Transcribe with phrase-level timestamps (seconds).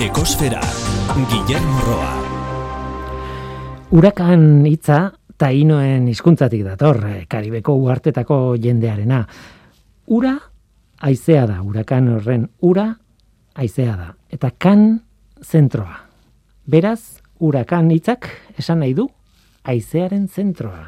[0.00, 0.62] Ekosfera,
[1.28, 2.12] Guillermo Roa.
[3.92, 9.26] Urakan hitza tainoen hizkuntzatik dator, eh, Karibeko uhartetako jendearena.
[10.08, 10.32] Ura
[11.04, 12.86] haizea da, urakan horren ura
[13.52, 14.08] haizea da.
[14.32, 15.02] Eta kan
[15.44, 16.00] zentroa.
[16.64, 19.10] Beraz, urakan hitzak esan nahi du
[19.68, 20.86] haizearen zentroa.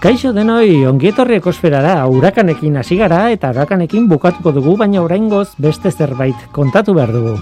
[0.00, 6.46] Kaixo denoi, ongietorri ekosferara, urakanekin hasi gara eta urakanekin bukatuko dugu, baina oraingoz beste zerbait
[6.56, 7.34] kontatu behar dugu.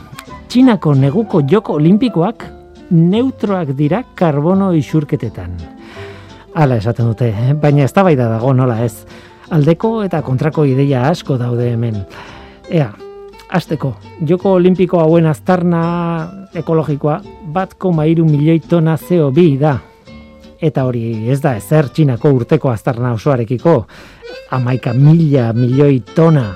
[0.50, 2.42] Txinako neguko joko olimpikoak
[2.90, 5.54] neutroak dira karbono isurketetan.
[6.58, 7.30] Hala esaten dute,
[7.62, 9.06] baina ez da dago nola ez.
[9.50, 12.02] Aldeko eta kontrako ideia asko daude hemen.
[12.68, 12.90] Ea,
[13.48, 13.94] Azteko,
[14.26, 19.78] joko olimpiko hauen aztarna ekologikoa bat koma milioi tona CO2 da,
[20.60, 23.76] eta hori ez da ezer txinako urteko aztarna osoarekiko.
[24.56, 26.46] Amaika mila milioi tona.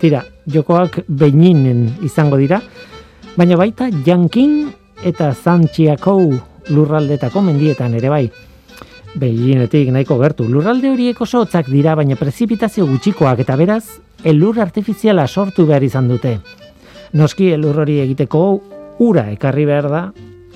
[0.00, 2.60] Tira, jokoak behinen izango dira
[3.36, 4.66] baina baita jankin
[5.04, 6.16] eta zantxiako
[6.72, 8.24] lurraldetako mendietan ere bai.
[9.16, 13.84] Behinetik nahiko gertu lurralde horiek oso hotzak dira baina prezipitazio gutxikoak eta beraz
[14.24, 16.38] elur artifiziala sortu behar izan dute.
[17.12, 18.42] Noski elur hori egiteko
[19.04, 20.02] ura ekarri behar da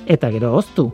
[0.06, 0.90] eta gero oztu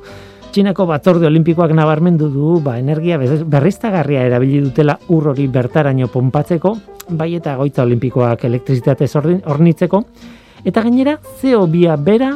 [0.57, 6.71] Txinako batzorde olimpikoak nabarmendu du ba, energia berriztagarria erabili dutela ur hori bertaraino ponpatzeko,
[7.13, 10.01] bai eta goitza olimpikoak elektrizitatez hornitzeko,
[10.65, 12.31] eta gainera CO2 bera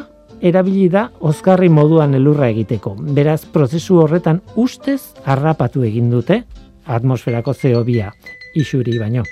[0.53, 2.93] erabili da oskarri moduan elurra egiteko.
[3.17, 6.43] Beraz, prozesu horretan ustez harrapatu egin dute
[6.84, 8.05] atmosferako CO2
[8.61, 9.25] isuri baino.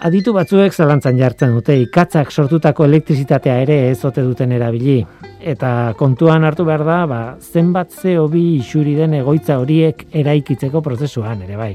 [0.00, 5.02] Aditu batzuek zalantzan jartzen dute ikatzak sortutako elektrizitatea ere ez ote duten erabili.
[5.52, 11.60] Eta kontuan hartu behar da, ba, zenbat CO2 isuri den egoitza horiek eraikitzeko prozesuan ere
[11.60, 11.74] bai.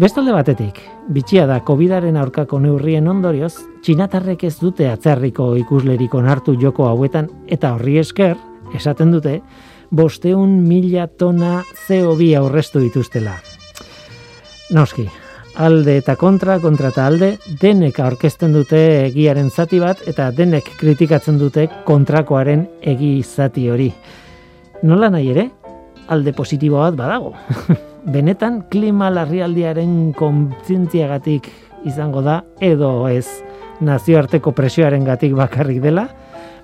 [0.00, 0.80] Bestalde batetik,
[1.12, 3.52] bitxia da COVIDaren aurkako neurrien ondorioz,
[3.84, 8.38] txinatarrek ez dute atzerriko ikuslerik onartu joko hauetan eta horri esker,
[8.72, 9.42] esaten dute,
[9.90, 13.36] bosteun mila tona CO2 aurrestu dituztela.
[14.72, 15.10] Noski,
[15.54, 17.30] alde eta kontra, kontra eta alde,
[17.60, 23.90] denek aurkezten dute egiaren zati bat, eta denek kritikatzen dute kontrakoaren egi zati hori.
[24.82, 25.48] Nola nahi ere,
[26.08, 27.34] alde positibo bat badago.
[28.14, 31.50] Benetan, klima larrialdiaren kontzientziagatik
[31.84, 33.26] izango da, edo ez
[33.84, 36.06] nazioarteko presioaren gatik bakarrik dela,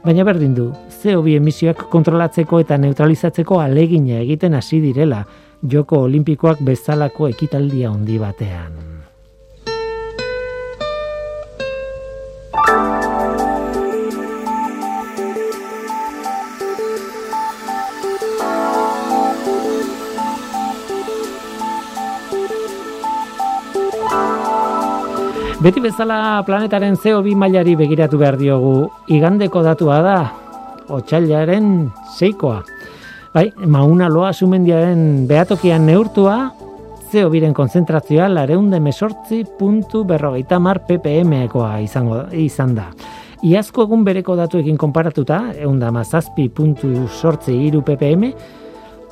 [0.05, 0.71] baina berdin du,
[1.03, 5.25] CO2 emisioak kontrolatzeko eta neutralizatzeko alegina egiten hasi direla,
[5.69, 8.75] joko olimpikoak bezalako ekitaldia handi batean.
[25.67, 30.19] Beti bezala planetaren CO2 mailari begiratu behar diogu igandeko datua da,
[30.95, 32.61] otxailaren seikoa.
[33.37, 36.37] Bai, mauna loa sumendiaren behatokian neurtua,
[37.13, 42.87] zeo biren konzentrazioa lareunde mesortzi puntu berrogeita mar ppm-ekoa izango, izan da.
[43.45, 48.25] Iazko egun bereko datuekin konparatuta, eunda mazazpi puntu sortzi iru ppm,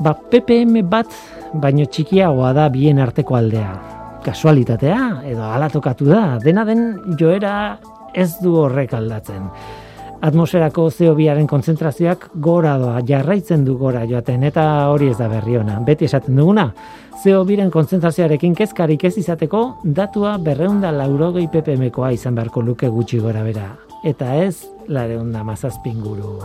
[0.00, 1.12] ba ppm bat
[1.60, 3.76] baino txikiagoa da bien arteko aldea.
[4.24, 5.00] Kasualitatea,
[5.34, 7.76] edo alatokatu da, dena den joera
[8.16, 9.50] ez du horrek aldatzen
[10.20, 15.80] atmosferako CO2aren konzentrazioak gora doa, jarraitzen du gora joaten, eta hori ez da berri ona.
[15.84, 16.68] Beti esaten duguna,
[17.24, 23.70] CO2ren konzentrazioarekin kezkarik ez izateko, datua berreunda laurogei ppmkoa izan beharko luke gutxi gora bera.
[24.04, 26.38] Eta ez, lareunda mazazpin guru.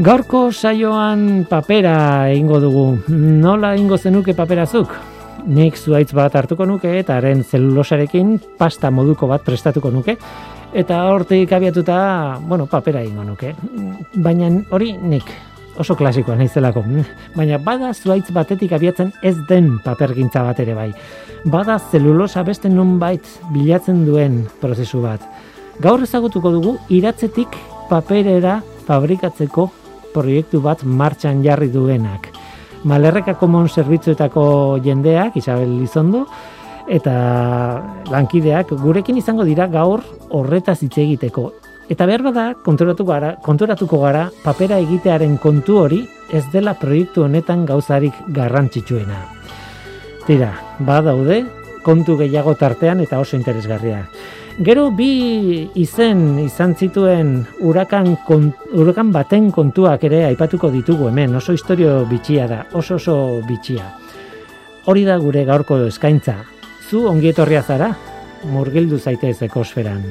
[0.00, 2.84] Gaurko saioan papera ingo dugu.
[3.12, 5.09] Nola ingo zenuke paperazuk?
[5.46, 10.16] Nik zuaitz bat hartuko nuke eta haren zelulosarekin pasta moduko bat prestatuko nuke
[10.72, 13.54] eta hortik abiatuta, bueno, papera ingo nuke.
[14.14, 15.30] Baina hori nik
[15.80, 16.84] oso klasikoa naizelako.
[17.36, 20.90] Baina bada zuaitz batetik abiatzen ez den papergintza bat ere bai.
[21.44, 25.24] Bada zelulosa beste nonbait bilatzen duen prozesu bat.
[25.80, 27.56] Gaur ezagutuko dugu iratzetik
[27.88, 29.70] paperera fabrikatzeko
[30.14, 32.28] proiektu bat martxan jarri duenak.
[32.84, 36.24] Malerreka Common zerbitzuetako jendeak, Isabel Lizondo,
[36.90, 37.14] eta
[38.10, 41.50] lankideak gurekin izango dira gaur horretaz hitz egiteko.
[41.90, 47.64] Eta behar bada, konturatu gara, konturatuko gara, papera egitearen kontu hori ez dela proiektu honetan
[47.66, 49.24] gauzarik garrantzitsuena.
[50.26, 50.52] Tira,
[50.86, 51.42] badaude,
[51.82, 54.04] kontu gehiago tartean eta oso interesgarria.
[54.58, 58.16] Gero bi izen izan zituen urakan,
[58.74, 63.16] urakan baten kontuak ere aipatuko ditugu hemen, oso historio bitxia da, oso oso
[63.46, 63.86] bitxia.
[64.90, 66.36] Hori da gure gaurko eskaintza.
[66.90, 67.94] Zu ongietorria zara,
[68.50, 70.02] murgildu zaitez ekosferan.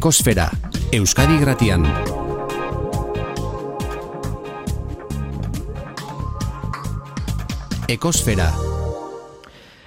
[0.00, 0.46] Ekosfera,
[0.96, 1.82] Euskadi Gratian.
[7.84, 8.46] Ekosfera.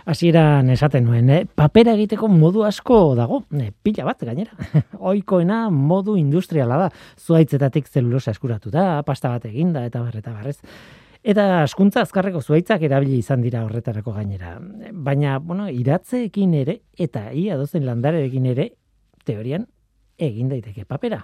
[0.05, 1.39] Hasieran esaten nuen, eh?
[1.49, 4.53] papera egiteko modu asko dago, eh, pila bat gainera.
[5.15, 10.59] Oikoena modu industriala da, zuaitzetatik zelulosa eskuratu da, pasta bat eginda eta barreta barrez.
[11.25, 14.59] Eta askuntza azkarreko zuaitzak erabili izan dira horretarako gainera.
[14.93, 18.75] Baina, bueno, iratzeekin ere, eta ia dozen landarekin ere,
[19.25, 19.65] teorian,
[20.17, 21.23] egin daiteke papera.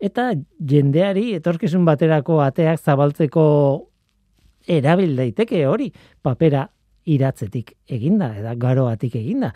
[0.00, 3.44] Eta jendeari etorkizun baterako ateak zabaltzeko
[4.70, 5.90] erabil daiteke hori
[6.22, 6.66] papera
[7.10, 9.52] iratzetik eginda edo garoatik eginda.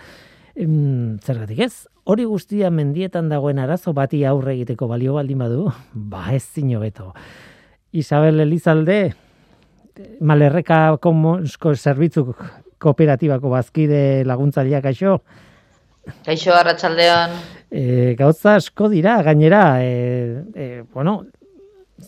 [0.55, 1.87] Em, zergatik ez?
[2.05, 5.71] Hori guztia mendietan dagoen arazo bati aurre egiteko balio baldin badu,
[6.13, 7.13] ba ez zino beto.
[7.93, 9.15] Isabel Elizalde,
[10.21, 12.35] malerreka komonsko zerbitzuk
[12.83, 15.19] kooperatibako bazkide laguntzaileak aixo.
[16.25, 17.35] Kaixo, arratsaldean.
[17.71, 21.23] E, gauza asko dira, gainera, e, e, bueno,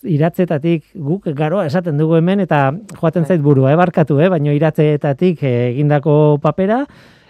[0.02, 3.28] iratzetatik guk garoa esaten dugu hemen, eta joaten bai.
[3.28, 6.84] zait burua, eh, barkatu, eh, baina iratzetatik egindako papera,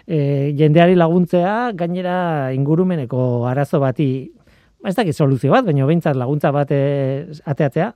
[0.05, 4.31] e, jendeari laguntzea, gainera ingurumeneko arazo bati,
[4.85, 7.93] ez dakit soluzio bat, baina behintzat laguntza bat ateatzea,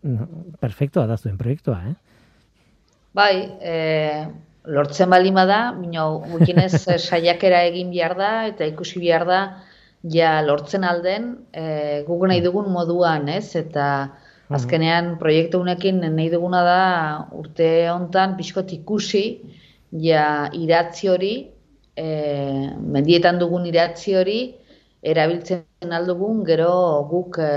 [0.59, 1.95] perfektoa da zuen proiektua, eh?
[3.13, 4.25] Bai, e,
[4.65, 9.39] lortzen bali da, bino gutxinez eh, saiakera egin behar da eta ikusi behar da
[10.03, 13.55] ja lortzen alden e, guk nahi dugun moduan, ez?
[13.55, 14.55] Eta mhm.
[14.55, 19.41] azkenean proiektu honekin nahi duguna da urte hontan pixkot ikusi
[19.91, 21.35] ja idatzi hori,
[21.97, 22.05] e,
[22.77, 24.41] mendietan dugun idatzi hori,
[25.01, 26.71] erabiltzen aldugun gero
[27.09, 27.49] guk e,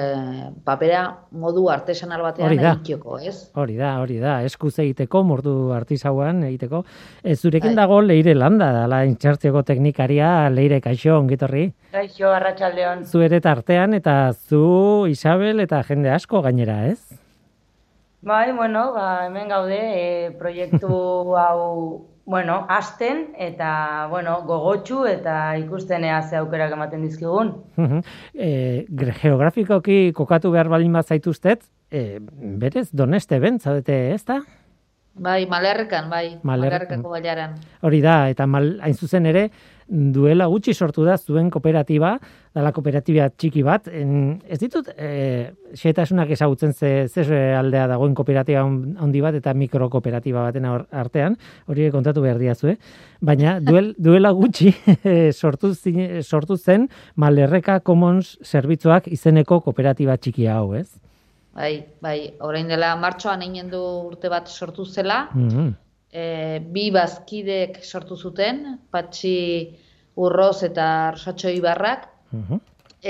[0.64, 1.02] papera
[1.36, 3.50] modu artesanal batean egiteko, ez?
[3.60, 6.82] Hori da, hori da, eskuz egiteko, mordu artisauan egiteko.
[7.22, 7.82] Ez zurekin bai.
[7.82, 11.66] dago leire landa, dala intxartzioko teknikaria leire kaixo, ongitorri?
[11.92, 13.04] Kaixo, arratsaldeon.
[13.04, 17.20] Zu ere artean eta zu Isabel eta jende asko gainera, ez?
[18.24, 20.88] Bai, bueno, ba, hemen gaude, e, proiektu
[21.44, 27.54] hau bueno, asten eta bueno, gogotsu eta ikustenea ze aukerak ematen dizkigun.
[28.34, 28.86] e,
[29.20, 32.18] geografikoki kokatu behar balin bat zaituztet, e,
[32.64, 34.40] berez doneste ben, zaudete ez da?
[35.14, 37.54] Bai, malerrekan, bai, malerrekako baiaran.
[37.86, 39.44] Hori da, eta mal, hain zuzen ere,
[39.86, 42.16] duela gutxi sortu da zuen kooperatiba,
[42.56, 43.86] dala kooperatiba txiki bat.
[43.94, 50.48] En, ez ditut, e, xetasunak ezagutzen ze, ze aldea dagoen kooperatiba handi bat eta mikrokooperatiba
[50.48, 51.38] baten artean,
[51.70, 52.76] hori kontatu behar diazu, eh?
[53.22, 60.50] Baina duel, duela gutxi e, sortu, zine, sortu zen Malerreka Commons zerbitzuak izeneko kooperatiba txiki
[60.50, 60.88] hau, ez?
[61.54, 63.80] Bai, bai, orain dela martxoan egin du
[64.10, 65.72] urte bat sortu zela, mm
[66.14, 69.34] e, bi bazkidek sortu zuten, patxi
[70.22, 72.62] urroz eta rosatxo ibarrak, mhm.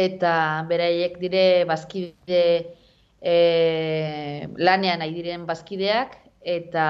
[0.06, 0.34] eta
[0.70, 2.44] beraiek dire bazkide
[3.20, 3.36] e,
[4.56, 6.16] lanean nahi diren bazkideak,
[6.56, 6.86] eta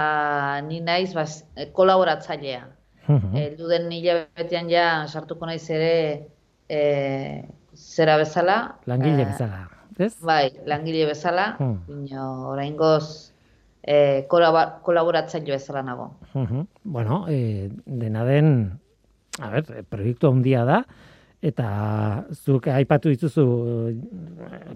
[0.69, 1.45] ni naiz baz,
[1.75, 2.65] kolaboratzailea.
[3.05, 3.37] Mhm.
[3.37, 5.95] E, duden nila betean ja sartuko naiz ere
[6.71, 6.81] e,
[7.75, 8.79] zera bezala.
[8.87, 9.67] Langile bezala.
[9.99, 10.15] Ez?
[10.25, 11.55] Bai, langile bezala.
[11.59, 12.07] Hmm.
[12.51, 13.33] orain goz,
[13.83, 16.11] e, kolaboratzen jo ezala nago.
[16.83, 18.79] Bueno, e, dena den,
[19.41, 20.85] a ber, proiektu handia da,
[21.45, 21.69] eta
[22.33, 23.43] zuk aipatu dituzu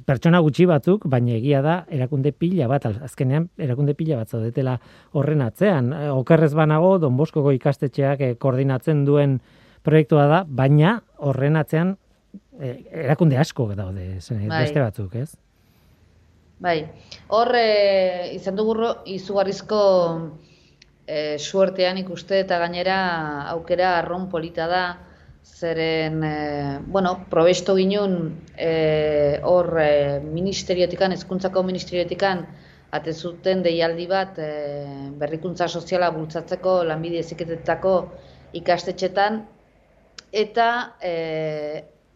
[0.06, 4.76] pertsona gutxi batzuk, baina egia da erakunde pila bat, azkenean erakunde pila bat zaudetela
[5.16, 5.94] horren atzean.
[6.12, 9.38] Okerrez banago, Don Boskoko ikastetxeak koordinatzen duen
[9.82, 11.96] proiektua da, baina horren atzean
[12.58, 14.62] erakunde asko daude bai.
[14.62, 15.36] beste batzuk, ez?
[16.58, 16.78] Bai,
[17.30, 18.74] hor e, izan dugu
[19.06, 19.80] izugarrizko
[21.06, 22.96] e, suertean ikuste eta gainera
[23.52, 24.86] aukera arron polita da,
[25.44, 28.16] zeren, e, bueno, probesto ginen
[29.46, 29.92] hor e,
[30.24, 32.42] ministeriotikan, ezkuntzako ministeriotikan,
[32.90, 34.50] ate zuten deialdi bat e,
[35.20, 37.94] berrikuntza soziala bultzatzeko lanbide eziketetako
[38.58, 39.42] ikastetxetan,
[40.32, 40.68] eta
[41.02, 41.14] e,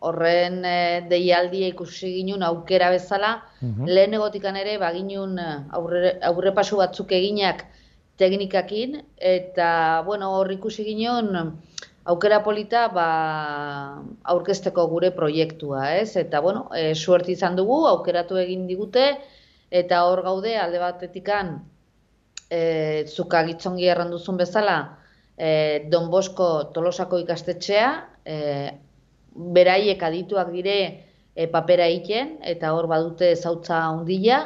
[0.09, 0.79] horren e,
[1.11, 7.13] deialdia ikusi ginen aukera bezala, mm lehen egotikan ere baginun eh, aurre, aurre pasu batzuk
[7.13, 7.65] eginak
[8.19, 11.55] teknikakin, eta bueno, hor ikusi ginen
[12.05, 13.09] aukera polita ba,
[14.35, 16.17] aurkezteko gure proiektua, ez?
[16.17, 19.07] Eta bueno, e, suerti izan dugu, aukeratu egin digute,
[19.71, 21.55] eta hor gaude alde batetikan
[22.51, 24.79] e, zuka gitzongi erranduzun bezala,
[25.37, 27.91] e, Don Bosko Tolosako ikastetxea,
[28.25, 28.37] e,
[29.35, 30.77] beraiek adituak dire
[31.35, 34.43] e, papera egiten eta hor badute zautza handia.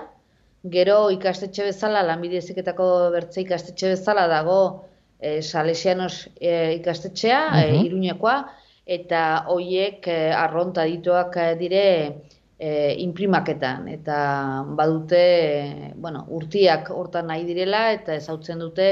[0.67, 4.61] Gero ikastetxe bezala, lanbide eziketako bertze ikastetxe bezala dago
[5.21, 7.85] e, Salesianos e, ikastetxea, uh -huh.
[7.87, 8.39] Iruñekoa,
[8.87, 11.85] eta hoiek e, arronta adituak dire
[12.59, 13.89] e, imprimaketan.
[13.89, 15.23] Eta badute,
[15.91, 18.91] e, bueno, urtiak hortan nahi direla eta ezautzen dute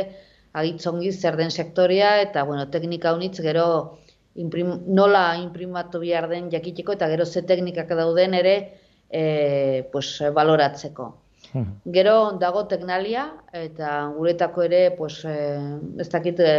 [0.55, 3.99] agitzongi zer den sektoria eta bueno, teknika unitz gero
[4.35, 8.55] imprim, nola imprimatu behar den jakiteko eta gero ze teknikak dauden ere
[9.11, 11.11] e, pues, baloratzeko.
[11.53, 11.79] Hmm.
[11.95, 15.37] Gero dago teknalia eta guretako ere pues, e,
[16.01, 16.55] ez dakit e,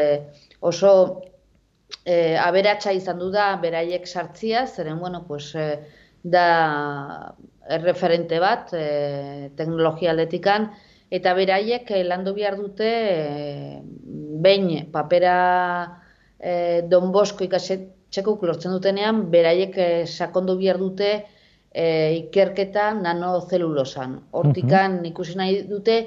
[0.61, 1.21] oso
[2.05, 5.79] e, aberatsa izan du da beraiek sartzia, zeren bueno, pues, e,
[6.23, 7.35] da
[7.69, 10.69] erreferente bat e, teknologia aldetikan,
[11.11, 13.81] eta beraiek landu behar dute e,
[14.45, 15.35] behin papera
[16.39, 21.11] e, Don Bosko ikasetxeko lortzen dutenean, beraiek e, sakondu bihar dute
[21.71, 21.85] e,
[22.21, 24.19] ikerketa nanozelulosan.
[24.31, 25.97] Hortikan ikusi nahi dute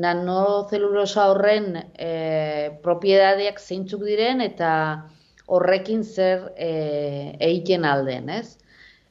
[0.00, 2.10] nanozelulosa horren e,
[2.84, 4.72] propiedadeak zeintzuk diren eta
[5.50, 6.72] horrekin zer e,
[7.42, 8.56] egiten alden, ez?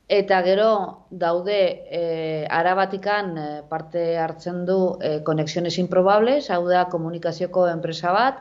[0.10, 0.70] Eta gero
[1.12, 1.58] daude
[1.94, 3.36] e, arabatikan
[3.70, 8.40] parte hartzen du e, Konexiones Improbables, hau da komunikazioko enpresa bat,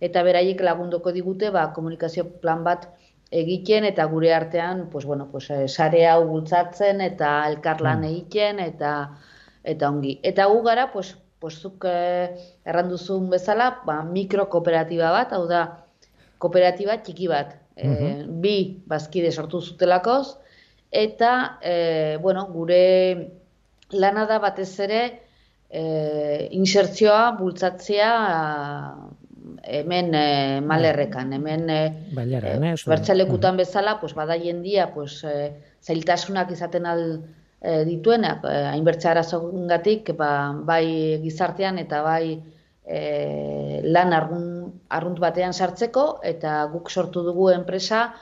[0.00, 2.88] eta beraiek lagunduko digute ba, komunikazio plan bat
[3.30, 8.12] egiten eta gure artean pues, bueno, pues, eh, sare hau bultzatzen eta elkarlan mm.
[8.12, 8.94] egiten eta
[9.62, 10.18] eta ongi.
[10.24, 15.64] Eta gu gara pues, postuk eh, erranduzun bezala, ba, mikrokooperatiba bat, hau da,
[16.40, 17.90] kooperatiba txiki bat, e,
[18.42, 18.56] bi
[18.88, 20.36] bazkide sortu zutelakoz,
[20.90, 21.74] eta, e,
[22.22, 22.80] bueno, gure
[23.92, 25.02] lana da batez ere,
[25.68, 25.82] e,
[26.56, 28.12] insertzioa bultzatzea
[29.64, 31.80] hemen e, malerrekan, hemen e,
[32.16, 32.90] Bailaran, eh, oso.
[32.90, 35.52] bertxalekutan bezala, pues, bada jendia, pues, e,
[35.82, 37.04] zailtasunak izaten al
[37.60, 42.40] e, dituenak, e, hainbertze arazoengatik, ba, bai gizartean eta bai
[42.84, 44.46] e, lan argun,
[44.88, 48.14] arrunt batean sartzeko, eta guk sortu dugu enpresa,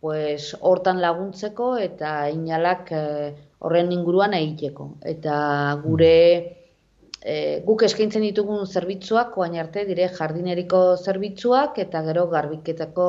[0.00, 3.04] pues, hortan laguntzeko eta inalak e,
[3.62, 4.96] horren inguruan egiteko.
[5.06, 5.36] Eta
[5.84, 6.16] gure
[7.24, 13.08] e, guk eskaintzen ditugun zerbitzuak, oain arte dire jardineriko zerbitzuak eta gero garbiketako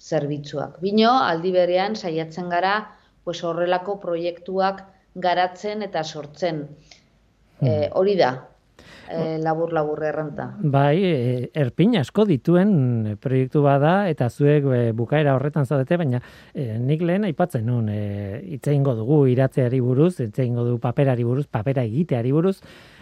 [0.00, 0.80] zerbitzuak.
[0.80, 2.74] Bino, aldi berean saiatzen gara
[3.24, 6.64] pues, horrelako proiektuak garatzen eta sortzen.
[7.60, 8.30] E, hori da,
[9.10, 10.46] e, labur-labur erranta.
[10.60, 16.22] Bai, e, erpin asko dituen proiektu bada eta zuek e, bukaera horretan zaudete, baina
[16.54, 21.26] e, nik lehen aipatzen nun, e, hitz egingo dugu iratzeari buruz, hitz egingo du paperari
[21.26, 22.58] buruz, papera egiteari buruz,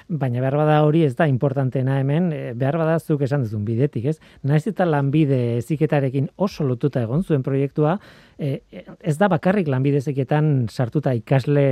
[0.09, 4.07] baina behar bada hori ez da importantena hemen, e, behar bada zuk esan duzun bidetik,
[4.09, 4.17] ez?
[4.43, 7.99] Naiz eta lanbide eziketarekin oso lotuta egon zuen proiektua,
[8.39, 8.61] e,
[9.01, 11.67] ez da bakarrik lanbide eziketan sartuta ikasle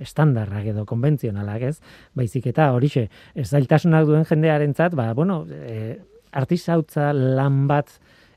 [0.00, 1.78] estandarrak edo konbentzionalak, ez?
[2.16, 3.08] Baizik eta horixe,
[3.44, 5.98] zailtasunak duen jendearentzat, ba, bueno, e,
[6.32, 7.92] artisautza lan bat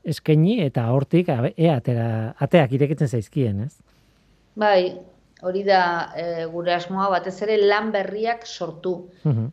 [0.08, 3.74] eskaini eta hortik ea atera, ateak irekitzen zaizkien, ez?
[4.58, 4.92] Bai,
[5.42, 5.80] hori da
[6.16, 8.94] e, gure asmoa batez ere lan berriak sortu.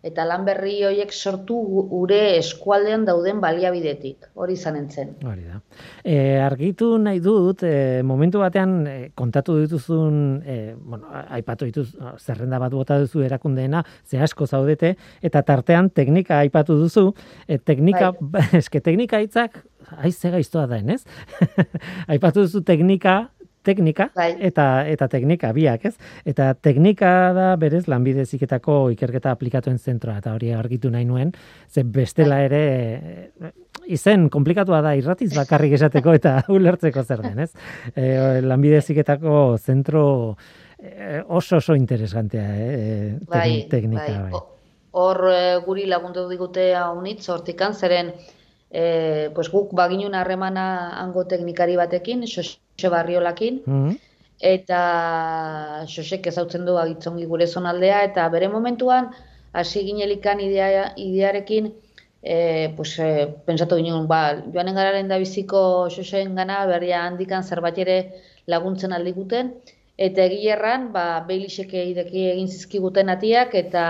[0.04, 4.30] Eta lan berri horiek sortu gu- gure eskualdean dauden baliabidetik.
[4.36, 5.16] Hori izanen zen.
[5.26, 5.60] Hori da.
[6.04, 12.60] E, argitu nahi dut, e, momentu batean e, kontatu dituzun, e, bueno, aipatu dituz, zerrenda
[12.60, 17.12] bat bota duzu erakundeena, ze asko zaudete, eta tartean teknika aipatu duzu,
[17.48, 18.14] e, teknika,
[18.62, 19.62] eske teknika hitzak,
[20.02, 21.04] aize gaiztoa da, ez?
[22.12, 23.28] aipatu duzu teknika,
[23.66, 24.32] teknika Bai.
[24.50, 25.96] eta eta teknika biak, ez?
[26.26, 31.34] Eta teknika da berez lanbide heziketako ikerketa aplikatuen zentroa eta hori argitu nahi nuen,
[31.70, 33.52] ze bestela ere e,
[33.98, 37.52] izen komplikatua da irratiz bakarrik esateko eta ulertzeko zer den, ez?
[37.96, 40.06] E, lanbide heziketako zentro
[40.80, 43.18] e, oso oso interesgantea, eh?
[43.30, 44.32] Bai, teknika, bai.
[44.32, 44.44] bai.
[44.96, 48.14] Hor e, guri lagundu digute haunitz, hortikan, zeren
[48.72, 53.98] e, pues guk baginun harremana hango teknikari batekin, Xoxe Barriolakin, Mhm.
[54.40, 59.12] eta Xosek ezautzen du agitzongi gure zonaldea, eta bere momentuan,
[59.54, 61.74] hasi ginelikan idea, idearekin,
[62.22, 67.78] e, pues, e, pensatu ginen, ba, joanen gararen da biziko Xoseen gana, berria handikan zerbait
[67.78, 67.98] ere
[68.48, 69.54] laguntzen aldiguten,
[69.98, 73.86] eta egilerran, ba, beiliseke ideki egin zizkiguten atiak, eta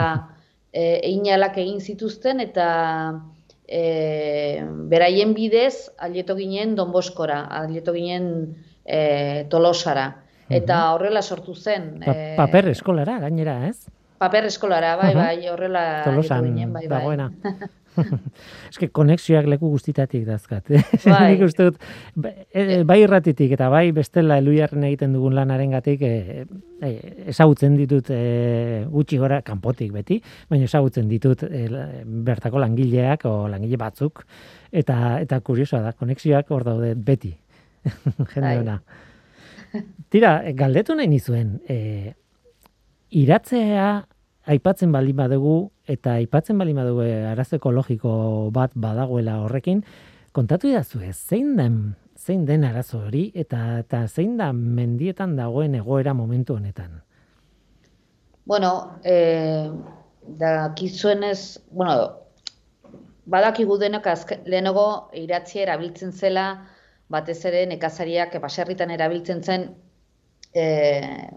[0.72, 3.22] e, einalak egin zituzten, eta
[3.68, 10.08] e, beraien bidez alieto ginen Don Boskora, alieto ginen e, Tolosara.
[10.50, 11.96] Eta horrela sortu zen.
[12.06, 13.88] Pa, e, paper eskolara gainera, ez?
[14.18, 17.00] paper eskolara, bai, bai, horrela Tolosan ginen, bai, bai.
[17.00, 17.32] dagoena.
[18.72, 20.70] Eske konexioak leku guztitatik dazkat.
[21.06, 21.36] Bai.
[21.36, 21.80] Nik uste dut,
[22.54, 26.14] e, bai irratitik eta bai bestela eluiarren egiten dugun lanarengatik e,
[26.82, 26.92] e,
[27.34, 31.66] ezagutzen ditut e, gutxi gora kanpotik beti, baina ezagutzen ditut e,
[32.28, 34.26] bertako langileak o langile batzuk
[34.72, 37.34] eta eta kuriosoa da, konexioak hor daude beti.
[38.34, 38.58] Jende Bai.
[38.64, 38.80] ona.
[40.12, 42.14] Tira, galdetu nahi nizuen, e,
[43.16, 43.88] iratzea
[44.46, 45.56] aipatzen baldin badugu
[45.88, 48.16] eta aipatzen baldin badugu e, arazo ekologiko
[48.52, 49.84] bat badagoela horrekin,
[50.34, 55.76] kontatu idazu ez, zein den zein den arazo hori eta eta zein da mendietan dagoen
[55.76, 57.02] egoera momentu honetan.
[58.46, 59.70] Bueno, eh,
[60.40, 61.96] dakizuenez, bueno,
[63.26, 66.46] badakigu denok azke, lehenago iratzia erabiltzen zela,
[67.10, 69.66] batez ere nekazariak baserritan erabiltzen zen
[70.54, 71.30] eh,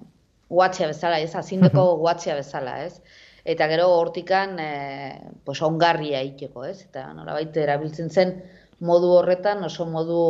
[0.48, 3.00] guatzia bezala, ez, azindeko guatzia bezala, ez?
[3.44, 6.82] Eta gero hortikan, eh, pues ongarria egiteko, ez?
[6.88, 8.34] Eta nolabait erabiltzen zen
[8.80, 10.20] modu horretan oso modu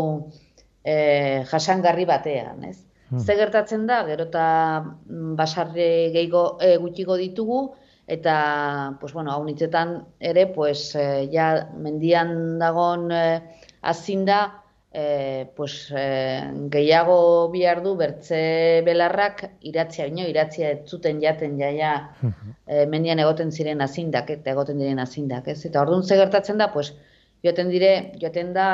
[0.84, 2.78] eh, jasangarri batean, ez?
[3.08, 4.46] Ze gertatzen da, gero eta
[4.84, 7.60] mm, basarri gehiago e, gutxigo ditugu,
[8.06, 8.34] eta,
[9.00, 13.22] pues, bueno, hau nitzetan ere, pues, e, ja, mendian dagon e,
[13.80, 14.42] azinda,
[14.92, 21.92] e, pues, e, gehiago bihar du bertze belarrak iratzia bino, iratzia ez zuten jaten jaia
[22.66, 25.60] e, mendian egoten ziren azindak, eta egoten diren azindak, ez?
[25.68, 26.94] Eta orduan ze gertatzen da, pues,
[27.44, 28.68] joaten dire, joaten da,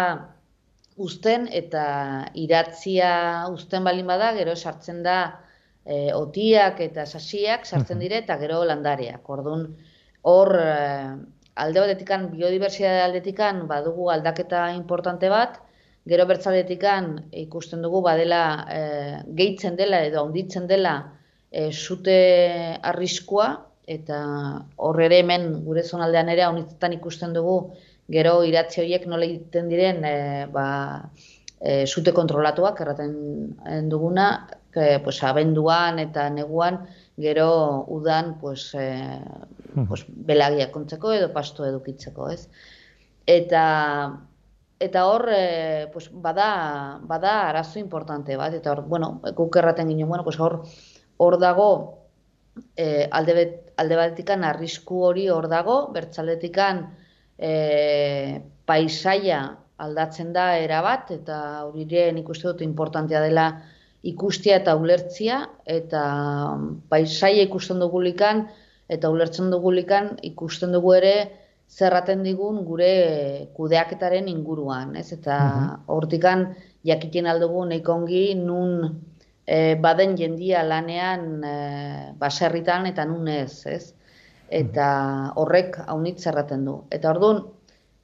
[0.97, 1.85] uzten eta
[2.39, 5.19] iratzia uzten balin bada, gero sartzen da
[5.85, 9.29] e, otiak eta sasiak sartzen dire eta gero landareak.
[9.29, 9.67] Orduan
[10.23, 10.71] hor e,
[11.55, 15.59] alde batetikan, biodibertsitate aldetikan, badugu aldaketa importante bat,
[16.09, 17.13] gero bertzaldetikan
[17.45, 18.81] ikusten dugu badela e,
[19.37, 20.97] gehitzen dela edo handitzen dela
[21.51, 22.19] e, sute
[22.83, 23.49] arriskua,
[23.87, 24.19] eta
[24.81, 27.57] hor ere hemen gure zonaldean ere honitzetan ikusten dugu
[28.13, 30.17] gero iratzi horiek nola egiten diren e,
[30.53, 30.67] ba,
[31.61, 34.29] e, sute kontrolatuak erraten duguna,
[34.75, 36.83] e, pues, abenduan eta neguan
[37.21, 37.49] gero
[37.95, 38.89] udan pues, e,
[39.89, 42.49] pues, belagiak kontzeko edo pasto edukitzeko, ez?
[43.31, 43.65] Eta
[44.81, 50.09] eta hor e, pues, bada, bada arazo importante bat, eta hor, bueno, guk erraten ginen,
[50.09, 50.63] bueno, pues, hor,
[51.17, 51.69] hor dago
[52.77, 56.85] e, alde, bet, alde batetikan arrisku hori hor dago, bertzaldetikan
[57.39, 59.45] e, paisaia
[59.85, 63.49] aldatzen da erabat, eta hori ere nik uste dut importantea dela
[64.05, 66.03] ikustia eta ulertzia, eta
[66.91, 68.45] paisaia ikusten dugulikan,
[68.89, 71.15] eta ulertzen dugulikan ikusten dugu ere
[71.69, 75.13] zerraten digun gure kudeaketaren inguruan, ez?
[75.13, 75.83] Eta mhm.
[75.87, 76.47] hortikan
[76.85, 77.99] jakiten aldugu nahiko
[78.37, 79.01] nun
[79.47, 81.57] e, baden jendia lanean e,
[82.19, 83.95] baserritan eta nun ez, ez?
[84.49, 86.85] Eta horrek haunit zerraten du.
[86.91, 87.43] Eta orduan,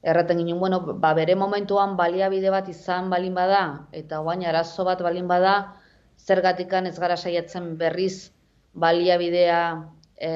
[0.01, 5.01] erraten ginen, bueno, ba, bere momentuan baliabide bat izan balin bada, eta guain arazo bat
[5.01, 5.75] balin bada,
[6.17, 8.31] zergatikan ez gara saiatzen berriz
[8.73, 9.61] baliabidea
[10.17, 10.31] e,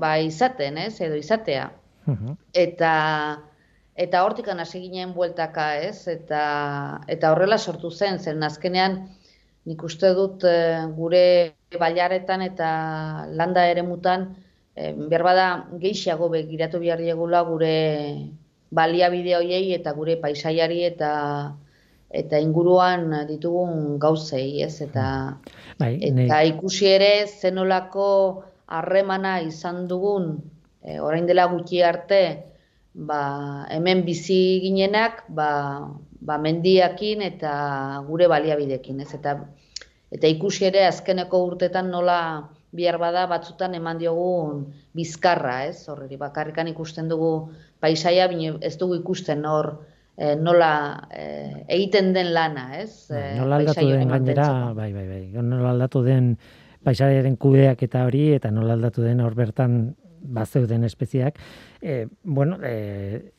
[0.00, 1.68] ba, izaten, ez, edo izatea.
[2.54, 2.92] Eta
[4.00, 6.08] eta hortikan hasi ginen bueltaka, ez?
[6.08, 6.42] Eta
[7.08, 9.00] eta horrela sortu zen, zen azkenean
[9.68, 10.56] nik uste dut e,
[10.96, 11.24] gure
[11.78, 12.68] bailaretan eta
[13.36, 14.30] landa eremutan
[14.74, 15.48] e, behar bada
[15.82, 17.74] gehiago begiratu behar diegula gure
[18.70, 21.10] baliabide hoiei eta gure paisaiari eta
[22.10, 24.80] eta inguruan ditugun gauzei, ez?
[24.82, 25.04] Eta,
[25.78, 28.08] bai, eta ikusi ere zenolako
[28.66, 30.32] harremana izan dugun
[30.82, 32.22] e, orain dela gutxi arte
[32.94, 35.88] ba, hemen bizi ginenak ba,
[36.20, 37.52] ba mendiakin eta
[38.08, 39.12] gure baliabidekin, ez?
[39.14, 39.36] Eta,
[40.10, 42.20] eta ikusi ere azkeneko urtetan nola
[42.72, 45.88] bihar bada batzutan eman diogun bizkarra, ez?
[45.90, 49.72] Horreri bakarrikan ikusten dugu paisaia, bine ez dugu ikusten hor
[50.16, 50.72] e, nola
[51.10, 51.24] e,
[51.68, 53.10] egiten den lana, ez?
[53.10, 56.34] Eh, nola aldatu den gainera, bai, bai, bai, nola aldatu den
[56.84, 59.80] paisaiaren kudeak eta hori, eta nola aldatu den hor bertan
[60.20, 61.38] bazeuden espeziak.
[61.82, 63.32] E, bueno, e,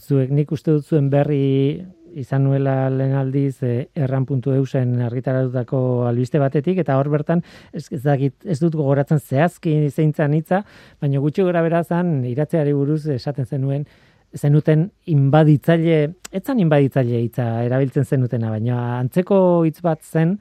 [0.00, 1.84] zuek nik uste dut zuen berri
[2.18, 8.02] izan nuela lehen aldiz e, erran.eusen argitaratutako albiste batetik, eta hor bertan ez, ez,
[8.44, 10.62] ez dut gogoratzen zehazki zeintzan hitza,
[11.00, 13.84] baina gutxi gora berazan iratzeari buruz esaten zenuen,
[14.36, 16.00] zenuten inbaditzaile,
[16.32, 20.36] etzan inbaditzaile hitza erabiltzen zenutena, baina antzeko hitz bat zen,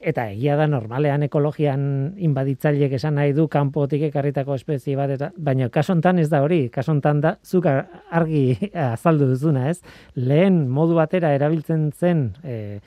[0.00, 5.68] eta egia da normalean ekologian inbaditzaileek esan nahi du kanpotik ekarritako espezie bat eta baina
[5.72, 6.68] kaso hontan ez da hori.
[6.70, 8.44] Kaso hontan da zuk argi
[8.92, 9.80] azaldu duzuna ez?
[10.14, 12.80] Lehen modu batera erabiltzen zen e,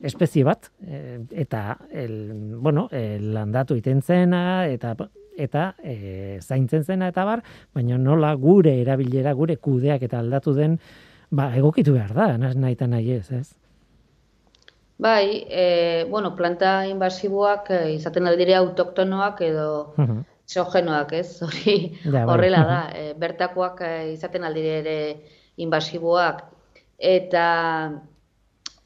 [0.00, 4.94] espezie bat e, eta el, bueno el landatu iten zena eta
[5.36, 7.42] eta e, zaintzen zena eta bar
[7.74, 10.78] baina nola gure erabilera gure kudeak eta aldatu den
[11.30, 13.48] ba egokitu behar da nahi eta nahi ez ez
[15.02, 19.66] Bai, e, bueno, planta invasiboak e, izaten aldire autoktonoak edo
[20.52, 21.40] xogenoak, ez?
[21.46, 22.22] Hori bai.
[22.30, 22.78] horrela da.
[22.94, 24.96] E, bertakoak e, izaten aldire ere
[25.66, 26.44] invasiboak.
[26.98, 27.46] Eta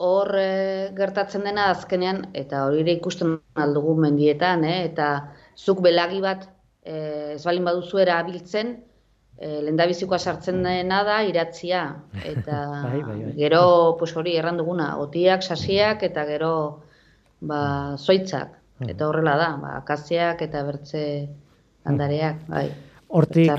[0.08, 0.48] hor e,
[0.96, 4.78] gertatzen dena azkenean, eta hori ere ikusten aldugu mendietan, eh?
[4.88, 5.10] eta
[5.56, 6.48] zuk belagi bat
[6.80, 6.96] e,
[7.36, 8.78] ez balin baduzu erabiltzen,
[9.38, 11.82] e, lendabizikoa sartzen dena da iratzia.
[12.24, 13.32] Eta bai, bai, bai.
[13.38, 16.52] gero pues hori erran duguna otiak sasiak eta gero
[17.40, 18.54] ba zoitzak.
[18.86, 21.02] Eta horrela da ba akaziak eta bertze
[21.86, 22.68] landareak bai.
[23.08, 23.52] Hortik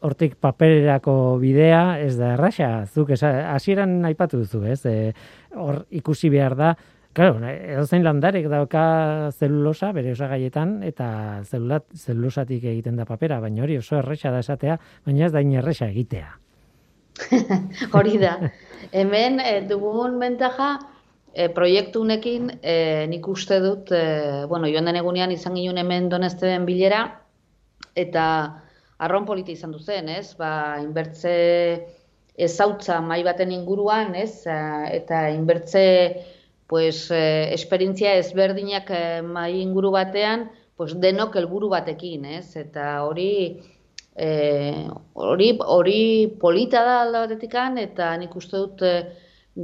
[0.00, 4.80] hortik papererako bidea ez da erraxa zuk hasieran aipatu duzu ez?
[4.88, 5.12] E,
[5.56, 6.70] hor ikusi behar da
[7.12, 8.82] Claro, edo zein landarek dauka
[9.34, 11.08] zelulosa bere osagaietan eta
[11.42, 15.88] zelulat zelulosatik egiten da papera, baina hori oso erresa da esatea, baina ez da erresa
[15.90, 16.30] egitea.
[17.98, 18.36] hori da.
[18.94, 20.70] Hemen e, dugun bentaja
[21.34, 26.08] e, proiektu unekin e, nik uste dut, e, bueno, joan den egunean izan ginen hemen
[26.08, 27.04] doneste den bilera
[27.98, 28.24] eta
[29.02, 30.36] arron polita izan duzen, ez?
[30.38, 31.34] Ba, inbertze
[32.38, 34.44] ezautza mai baten inguruan, ez?
[34.46, 35.82] Eta inbertze
[36.70, 40.44] pues, eh, esperientzia ezberdinak eh, mai inguru batean,
[40.78, 42.54] pues, denok helburu batekin, ez?
[42.56, 43.32] Eta hori
[44.14, 46.02] eh, hori hori
[46.40, 49.02] polita da alda batetikan, eta nik uste dut eh,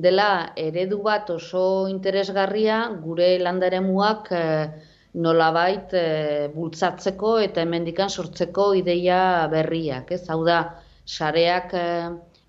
[0.07, 4.67] dela eredu bat oso interesgarria gure landaremuak eh,
[5.15, 9.21] nolabait eh, bultzatzeko eta hemendikan sortzeko ideia
[9.53, 10.25] berriak, ez?
[10.29, 10.61] Hau da,
[11.07, 11.79] sareak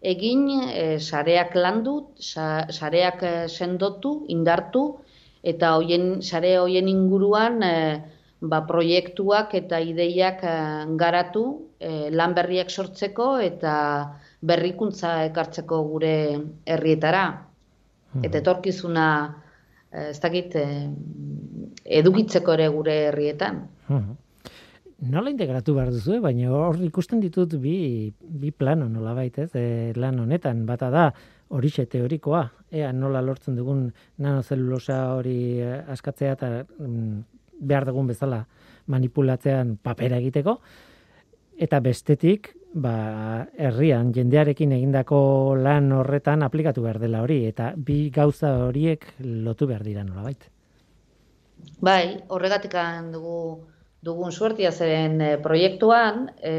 [0.02, 0.48] egin,
[1.00, 5.00] sareak landu, sareak sendotu, indartu,
[5.44, 7.60] eta hoien sare hoien inguruan
[8.42, 10.42] ba, proiektuak eta ideiak
[11.00, 11.46] garatu
[12.12, 13.74] lan berriak sortzeko eta
[14.42, 16.16] berrikuntza ekartzeko gure
[16.66, 17.26] herrietara.
[18.14, 18.24] Hmm.
[18.26, 19.08] Eta etorkizuna
[19.92, 20.90] Eh, ez dakit, eh,
[22.00, 23.62] edukitzeko ere gure herrietan.
[23.88, 24.16] Hmm.
[24.98, 30.18] Nola integratu behar duzu, baina hor ikusten ditut bi, bi plano nola baitez, e, lan
[30.24, 31.04] honetan, bata da
[31.54, 32.42] horixe teorikoa,
[32.74, 37.22] ea nola lortzen dugun nanozelulosa hori askatzea eta mm,
[37.70, 38.42] behar dugun bezala
[38.90, 40.58] manipulatzean papera egiteko,
[41.62, 45.22] eta bestetik, ba, herrian, jendearekin egindako
[45.62, 50.34] lan horretan aplikatu behar dela hori, eta bi gauza horiek lotu behar dira nola.
[51.86, 52.74] Bai, horregatik
[53.14, 53.38] dugu
[54.04, 56.54] dugun suertia zeren e, proiektuan, e,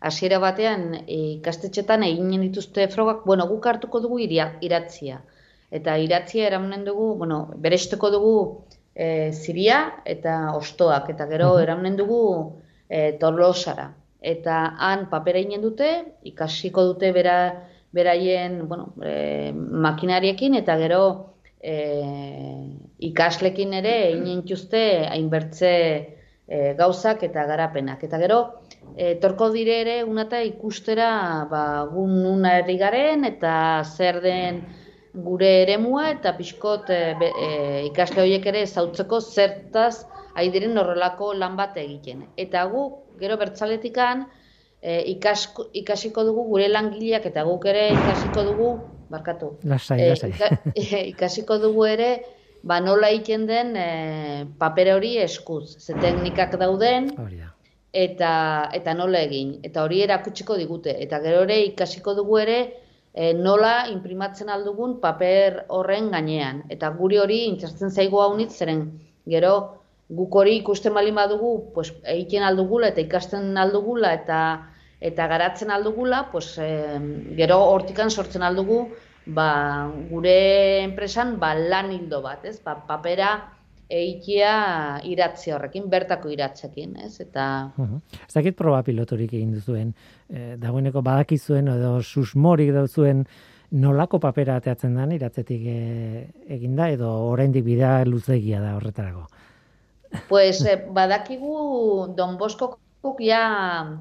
[0.00, 5.22] hasiera batean e, ikastetxetan eginen dituzte frogak, bueno, guk hartuko dugu iria, iratzia.
[5.72, 8.36] Eta iratzia eramunen dugu, bueno, beresteko dugu
[8.94, 12.22] e, ziria eta ostoak, eta gero eramunen dugu
[12.88, 15.90] e, torlosara eta han papera inen dute,
[16.30, 17.36] ikasiko dute bera,
[17.92, 21.02] beraien bueno, e, makinariekin, eta gero
[21.58, 21.74] e,
[23.10, 25.72] ikaslekin ere inen txuzte hainbertze
[26.46, 28.02] e, gauzak eta garapenak.
[28.04, 28.38] Eta gero,
[28.96, 31.10] e, torko dire ere unata ikustera
[31.50, 34.62] ba, gun nuna herri garen, eta zer den
[35.12, 37.48] gure eremua, eta pixkot e, e,
[37.90, 42.26] ikasle horiek ere zautzeko zertaz haidiren horrelako lan bat egiten.
[42.36, 44.26] Eta guk gero bertzaletikan
[44.80, 48.70] e, ikasko, ikasiko dugu gure langileak eta guk ere ikasiko dugu,
[49.12, 50.32] barkatu, lasai, e, lasai.
[50.82, 52.12] E, ikasiko dugu ere,
[52.62, 53.88] ba nola egiten den e,
[54.58, 57.10] papere hori eskuz, ze teknikak dauden,
[57.92, 58.32] eta,
[58.72, 62.58] eta nola egin, eta hori erakutsiko digute, eta gero ere ikasiko dugu ere,
[63.12, 68.86] e, nola imprimatzen aldugun paper horren gainean, eta guri hori intzatzen zaigu hau zeren
[69.26, 69.54] gero,
[70.08, 74.68] guk hori ikusten bali badugu, pues egiten aldugula eta ikasten aldugula eta
[75.02, 76.54] eta garatzen aldugula, pues
[77.36, 78.84] gero hortikan sortzen aldugu
[79.26, 79.48] ba,
[80.10, 80.36] gure
[80.82, 82.58] enpresan ba, lan hildo bat, ez?
[82.64, 83.34] Ba, papera
[83.92, 87.20] eikia iratzi horrekin, bertako iratzekin, ez?
[87.20, 87.46] Eta...
[87.76, 89.92] Uh Ez dakit proba pilotorik egin duzuen,
[90.30, 93.26] e, dagoeneko badakizuen edo susmorik dauzuen
[93.72, 95.78] nolako papera ateatzen den iratzetik e,
[96.56, 99.26] eginda edo oraindik bidea luzegia da horretarako.
[100.28, 102.78] Pues eh, badakigu Don Bosco
[103.18, 103.98] ja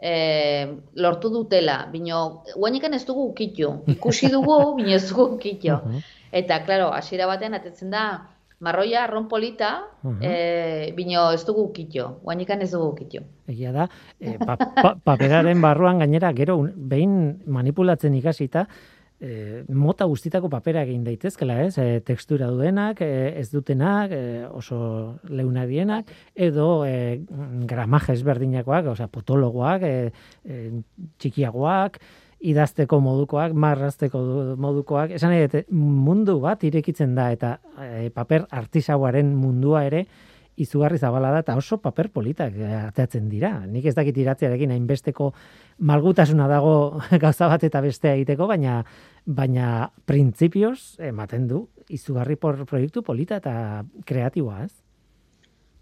[0.00, 5.76] eh, lortu dutela, bino, guainikan ez dugu ukitu, ikusi dugu, bino ez dugu ukitu.
[6.32, 8.06] Eta, klaro, hasiera batean atetzen da,
[8.60, 9.70] marroia arron polita,
[10.20, 13.24] eh, bino ez dugu ukitu, guainikan ez dugu ukitu.
[13.48, 13.88] Egia da,
[14.20, 18.66] eh, pa, pa, paperaren barruan gainera, gero, behin manipulatzen ikasita,
[19.20, 21.76] e, mota guztitako papera egin daitezkela, ez?
[21.78, 24.78] E, tekstura duenak, e, ez dutenak, e, oso
[25.28, 27.22] leuna dienak, edo e,
[27.68, 30.12] gramaje ezberdinakoak, osea, potologoak, e,
[30.44, 30.60] e,
[31.22, 32.00] txikiagoak,
[32.46, 34.20] idazteko modukoak, marrazteko
[34.60, 40.06] modukoak, esan edo, mundu bat irekitzen da, eta e, paper artisauaren mundua ere,
[40.56, 42.54] izugarri zabala da, eta oso paper politak
[42.88, 43.52] ateatzen dira.
[43.68, 45.30] Nik ez dakit iratzearekin hainbesteko
[45.78, 46.74] malgutasuna dago
[47.24, 48.80] gauza bat eta bestea egiteko, baina
[49.26, 54.72] baina printzipioz ematen du izugarri por proiektu polita eta kreatiboa, ez?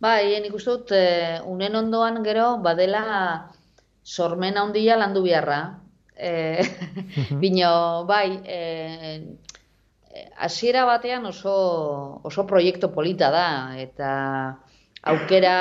[0.05, 3.05] Bai, nik uste dut, e, unen ondoan gero, badela
[4.05, 5.61] sormen handia landu biharra.
[6.15, 6.65] E,
[7.43, 8.59] bino, bai, e,
[10.37, 11.55] hasiera batean oso,
[12.23, 13.47] oso proiektu polita da,
[13.81, 14.11] eta
[15.13, 15.57] aukera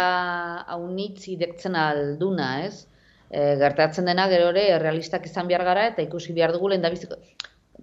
[0.76, 2.88] haunitz idektzen alduna, ez?
[3.34, 6.94] e, gertatzen dena gero ere realistak izan behar gara eta ikusi behar dugu lehen da
[6.94, 7.18] biziko.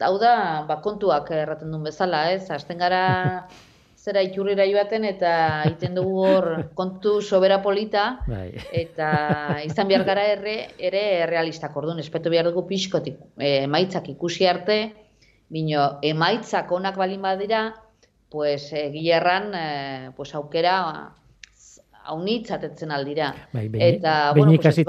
[0.01, 0.35] Hau da,
[0.69, 2.47] ba, kontuak erraten duen bezala, ez?
[2.55, 3.03] Azten gara
[4.05, 5.33] zera ikurrira joaten eta
[5.69, 6.47] iten dugu hor
[6.79, 8.49] kontu sobera polita bai.
[8.73, 9.11] eta
[9.67, 14.81] izan behar gara ere, ere realistak orduan, espetu behar dugu pixkotik e, emaitzak ikusi arte,
[15.53, 17.65] bino emaitzak onak balin badira,
[18.31, 20.79] pues egia erran, e, pues aukera
[22.11, 23.33] haunitzatetzen aldira.
[23.55, 24.83] Bai, eta, bueno, pues,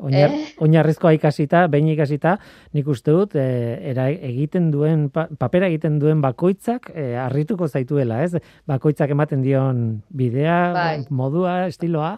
[0.00, 0.44] Oinar, eh?
[0.64, 2.36] Oinarrizkoa ikasita, behin ikasita,
[2.76, 3.44] nik uste dut, e,
[3.90, 8.40] era egiten duen, papera egiten duen bakoitzak, e, arrituko zaituela, ez?
[8.70, 10.94] Bakoitzak ematen dion bidea, bai.
[11.10, 12.14] modua, estiloa,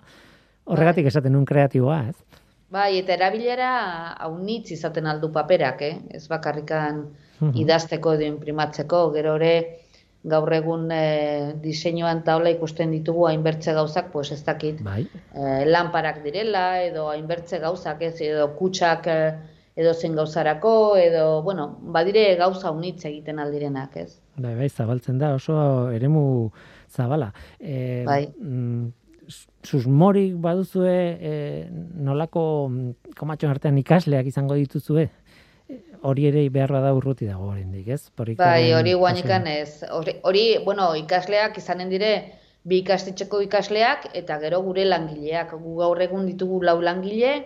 [0.71, 1.15] horregatik bai.
[1.15, 2.39] esaten un kreatiboa, ez?
[2.73, 3.73] Bai, eta erabilera
[4.25, 5.97] haunitz izaten aldu paperak, eh?
[6.15, 7.03] Ez bakarrikan
[7.59, 9.55] idazteko edo imprimatzeko, gero ere,
[10.25, 15.07] gaur egun e, diseinuan taula ikusten ditugu hainbertze gauzak, pues ez dakit, bai.
[15.35, 19.19] e, lanparak direla, edo hainbertze gauzak, ez, edo kutsak e,
[19.75, 24.21] edo zen gauzarako, edo, bueno, badire gauza unitz egiten aldirenak, ez?
[24.37, 26.25] Bai, bai, zabaltzen da, oso eremu
[26.93, 27.33] zabala.
[27.59, 28.27] E, Bai.
[28.39, 28.91] mm,
[29.65, 31.35] susmorik baduzue e,
[32.05, 35.09] nolako mm, komatxon artean ikasleak izango dituzue?
[36.03, 38.01] Hori ere behar bada urruti dago oraindik, ez?
[38.19, 39.85] Proiektuaren Bai, hori guanikan ez.
[39.99, 42.11] Hori, hori, bueno, ikasleak izanen dire,
[42.67, 45.55] bi ikastetxeko ikasleak, eta gero gure langileak.
[45.63, 47.37] Gu gaur egun ditugu lau langile,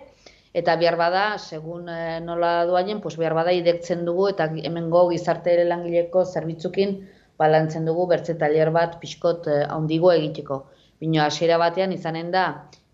[0.57, 5.53] eta behar bada, segun eh, nola doaien, pues behar bada idektzen dugu, eta hemengo gizarte
[5.53, 6.97] ere langileko zerbitzukin
[7.37, 10.63] balantzen dugu bertze tailer bat pixkot eh, handigo egiteko.
[11.01, 12.47] Bino hasiera batean izanen da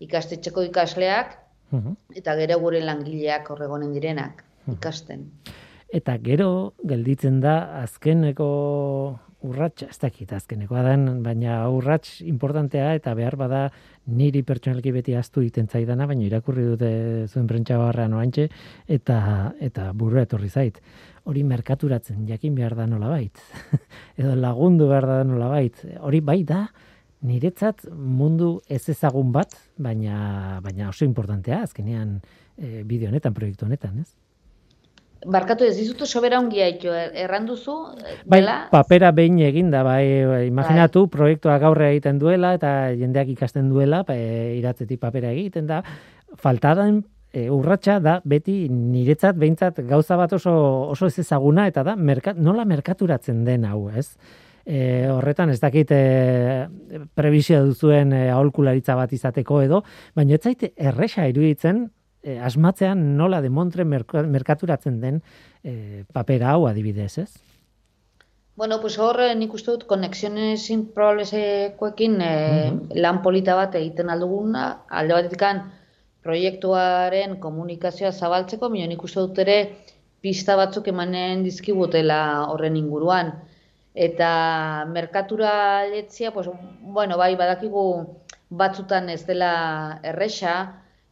[0.03, 1.37] ikastetxeko ikasleak,
[1.73, 1.93] Mhm.
[2.19, 5.27] eta gero gure langileak horregonen direnak ikasten.
[5.93, 8.47] Eta gero gelditzen da azkeneko
[9.43, 13.63] urratsa, ez dakit azkenekoa den, baina urrats importantea eta behar bada
[14.07, 16.91] niri pertsonalki beti astu egiten zaidana, baina irakurri dute
[17.27, 18.47] zuen prentsa barrean oantxe,
[18.87, 19.19] eta,
[19.59, 20.79] eta burua etorri zait.
[21.27, 23.43] Hori merkaturatzen jakin behar da nolabait.
[24.19, 25.83] Edo lagundu behar da nolabait.
[25.99, 26.65] Hori bai da,
[27.23, 32.17] niretzat mundu ez ezagun bat, baina, baina oso importantea azkenean
[32.57, 34.22] e, bideo honetan, proiektu honetan, ez?
[35.25, 40.25] Barkatu ez dizutu sobera ongi haitu, erran duzu, eh, Bai, dela, papera behin eginda, bai,
[40.27, 45.67] bai, imaginatu proiektua gaur egiten duela eta jendeak ikasten duela, ba, e, iratzetik papera egiten
[45.67, 45.81] da,
[46.35, 50.53] faltadan e, urratsa da beti niretzat behintzat gauza bat oso
[50.93, 54.13] oso ez ezaguna eta da merkat, nola merkaturatzen den hau, ez?
[54.63, 56.03] E, horretan ez dakit e,
[57.15, 59.83] prebizio duzuen e, aholkularitza bat izateko edo,
[60.15, 61.87] baina ez zaite erresa iruditzen
[62.23, 65.21] e, asmatzean nola demontre merka- merkaturatzen den
[65.63, 67.31] e, papera hau adibidez, ez?
[68.55, 72.69] bueno, pues hor eh, nik uste dut konexiones improbables-ekoekin eh,
[73.01, 75.63] lan polita bat egiten alduguna, alde batetikan
[76.23, 79.57] proiektuaren komunikazioa zabaltzeko, mio nik uste dut ere
[80.23, 82.19] pista batzuk emanen dizkigutela
[82.53, 83.33] horren inguruan.
[83.93, 84.29] Eta
[84.89, 86.47] merkatura letzia, pues,
[86.81, 87.83] bueno, bai, badakigu
[88.49, 90.53] batzutan ez dela erresa,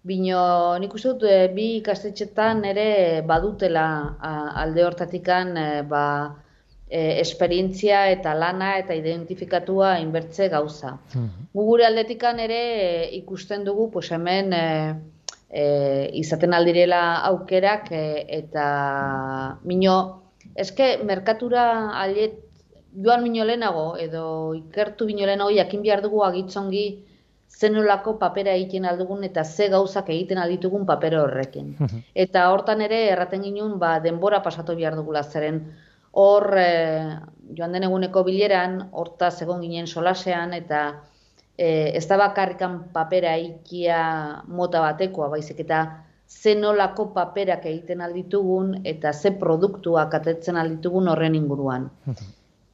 [0.03, 3.85] bino nik uste dut eh, bi ikastetxetan ere badutela
[4.19, 6.05] a- alde hortatikan eh, ba,
[6.89, 10.97] eh, esperientzia eta lana eta identifikatua inbertze gauza.
[11.53, 14.93] Gu gure aldetikan ere ikusten dugu pues hemen eh,
[15.49, 19.95] eh, izaten aldirela aukerak eh, eta mino
[20.55, 22.39] eske merkatura alet
[23.03, 26.85] joan mino lehenago edo ikertu bino lehenago jakin behar dugu agitzongi
[27.59, 31.75] zenolako papera egiten aldugun eta ze gauzak egiten alditugun paper horrekin.
[32.25, 35.61] Eta hortan ere erraten ginen ba, denbora pasatu behar dugula zeren
[36.11, 37.17] hor eh,
[37.57, 40.81] joan den eguneko bileran, hortaz egon ginen solasean eta
[41.57, 44.01] eh, ez da bakarrikan papera ikia
[44.47, 45.85] mota batekoa, baizik eta
[46.27, 51.89] ze nolako paperak egiten alditugun eta ze produktuak atetzen alditugun horren inguruan.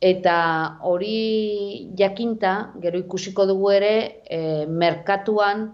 [0.02, 5.72] Eta hori jakinta, gero ikusiko dugu ere, e, merkatuan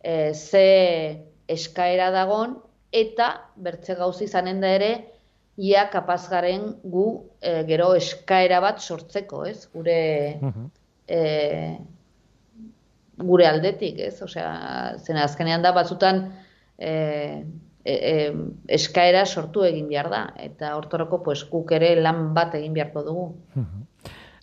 [0.00, 0.62] e, ze
[1.48, 2.56] eskaera dagon,
[2.92, 3.28] eta
[3.60, 4.90] bertze gauza izanen da ere,
[5.56, 7.04] ia kapaz garen gu
[7.40, 9.68] e, gero eskaera bat sortzeko, ez?
[9.74, 10.00] Gure,
[11.08, 11.20] e,
[13.20, 14.16] gure aldetik, ez?
[14.24, 14.50] Osea,
[15.04, 16.30] zen azkenean da batzutan
[16.78, 17.44] e,
[17.86, 18.14] e, e,
[18.76, 23.26] eskaera sortu egin behar da, eta hortorako pues, guk ere lan bat egin beharko dugu.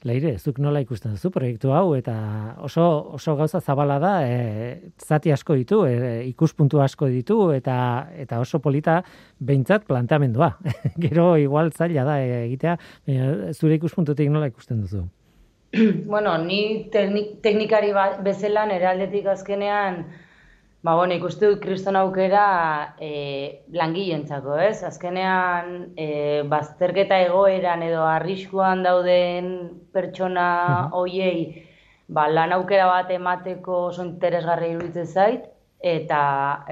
[0.03, 2.13] Leire, zuk nola ikusten duzu proiektu hau eta
[2.67, 2.83] oso
[3.15, 7.75] oso gauza zabala da, e, zati asko ditu, e, ikuspuntu asko ditu eta
[8.25, 8.99] eta oso polita
[9.39, 10.53] behintzat planteamendua.
[11.05, 12.77] Gero igual zaila da e, egitea,
[13.55, 15.05] zure ikuspuntutik nola ikusten duzu?
[16.05, 20.03] bueno, ni teknik, teknikari ba, bezala nire aldetik azkenean,
[20.83, 24.83] ba, bueno, ikuste dut kriston aukera e, langileentzako, ez?
[24.83, 26.07] Azkenean, e,
[26.51, 29.47] bazterketa egoeran edo arriskuan dauden
[29.95, 30.47] pertsona
[30.91, 31.63] hoiei,
[32.07, 35.47] ba, lan aukera bat emateko oso interesgarri iruditzen zait,
[35.83, 36.19] eta,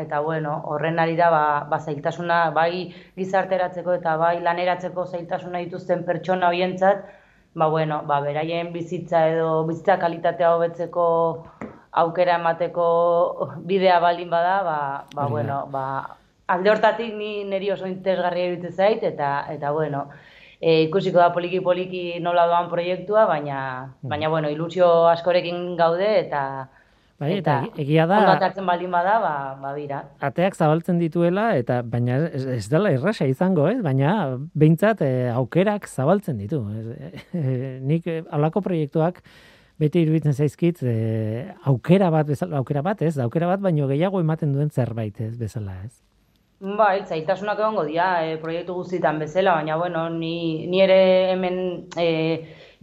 [0.03, 6.51] eta bueno, horren arira ba, ba zailtasuna, bai gizarteratzeko eta bai laneratzeko zailtasuna dituzten pertsona
[6.51, 7.07] hoientzat,
[7.55, 11.05] ba, bueno, ba, beraien bizitza edo bizitza kalitatea hobetzeko
[11.91, 14.79] aukera emateko bidea baldin bada, ba,
[15.15, 16.17] ba, Hori bueno, ba,
[16.47, 20.05] alde hortatik ni niri oso interesgarria iruditzen zait, eta, eta bueno,
[20.61, 26.69] e, ikusiko da poliki-poliki nola doan proiektua, baina, baina bueno, ilusio askorekin gaude, eta,
[27.21, 29.99] Bai, eta egi- egia da- ondo atatzen baldin bada, ba, ba bira.
[30.25, 33.77] Ateak zabaltzen dituela eta baina ez, ez dela errasa izango, ez?
[33.85, 36.63] Baina behintzat e, aukerak zabaltzen ditu.
[36.79, 36.87] Ez,
[37.37, 39.21] e, nik e, halako proiektuak
[39.81, 40.93] beti iruditzen zaizkit e,
[41.71, 43.17] aukera bat bezala, aukera bat, ez?
[43.23, 45.93] Aukera bat baino gehiago ematen duen zerbait, ez bezala, ez?
[46.61, 50.99] Bai, zaitasunak egongo dira e, proiektu guztietan bezala, baina bueno, ni, ni ere
[51.31, 51.57] hemen
[51.97, 52.09] e,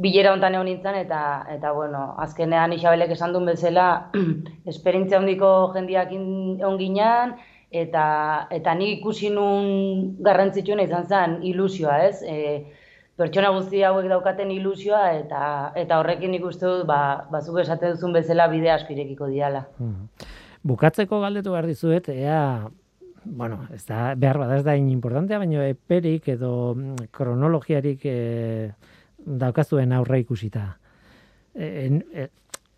[0.02, 1.20] bilera hontan egon nintzen eta
[1.54, 3.86] eta bueno, azkenean Isabelek esan duen bezala
[4.72, 7.36] esperientzia handiko jendiak egon ginean
[7.70, 8.04] eta
[8.58, 9.70] eta ni ikusi nun
[10.26, 12.22] garrantzitsuena izan zen ilusioa, ez?
[12.22, 12.36] E,
[13.18, 15.40] pertsona guzti hauek daukaten ilusioa eta
[15.76, 19.66] eta horrekin ikuste dut ba bazuk esaten duzun bezala bide aspirekiko diala.
[19.78, 20.08] Hmm.
[20.68, 22.68] Bukatzeko galdetu behar dizuet, ea
[23.24, 28.16] bueno, ez da, behar bada ez da importantea, baina eperik edo mm, kronologiarik e,
[29.18, 30.64] daukazuen aurre ikusita.
[31.54, 31.68] E,
[32.14, 32.28] e,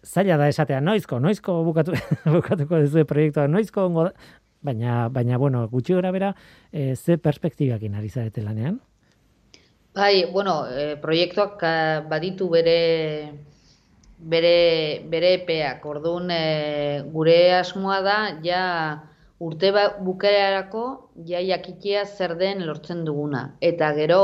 [0.02, 1.94] zaila da esatea, noizko, noizko bukatu,
[2.36, 4.14] bukatuko duzu proiektua, noizko ongo da,
[4.66, 6.34] baina, baina, bueno, gutxi gora bera,
[6.72, 8.80] e, ze perspektibakin ari zarete lanean?
[9.94, 11.62] Bai, bueno, e, proiektuak
[12.08, 12.78] baditu bere
[14.20, 15.86] bere bere epeak.
[15.86, 18.62] Orduan, e, gure asmoa da ja
[19.40, 20.84] urte ba, bukaerarako
[21.26, 23.42] ja jakitea zer den lortzen duguna.
[23.60, 24.20] Eta gero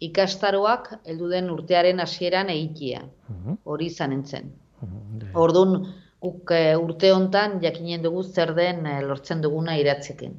[0.00, 3.02] ikastaroak heldu den urtearen hasieran egitea.
[3.28, 3.58] Mhm.
[3.64, 4.52] Hori izan entzen.
[4.82, 5.74] Mhm, Orduan,
[6.20, 10.38] uk, eh, urte hontan jakinen dugu zer den lortzen duguna iratzeken.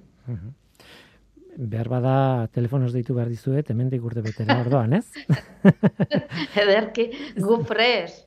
[1.60, 5.05] Behar bada telefonoz deitu behar dizuet, hemen urte betera ordoan, ez?
[6.55, 8.24] Ederki, gu pres.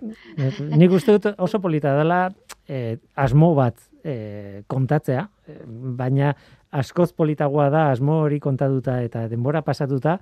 [0.69, 2.27] Nik uste dut oso polita dela
[2.69, 5.27] eh, asmo bat e, kontatzea,
[5.97, 6.35] baina
[6.73, 10.19] askoz politagoa da asmo hori kontatuta eta denbora pasatuta,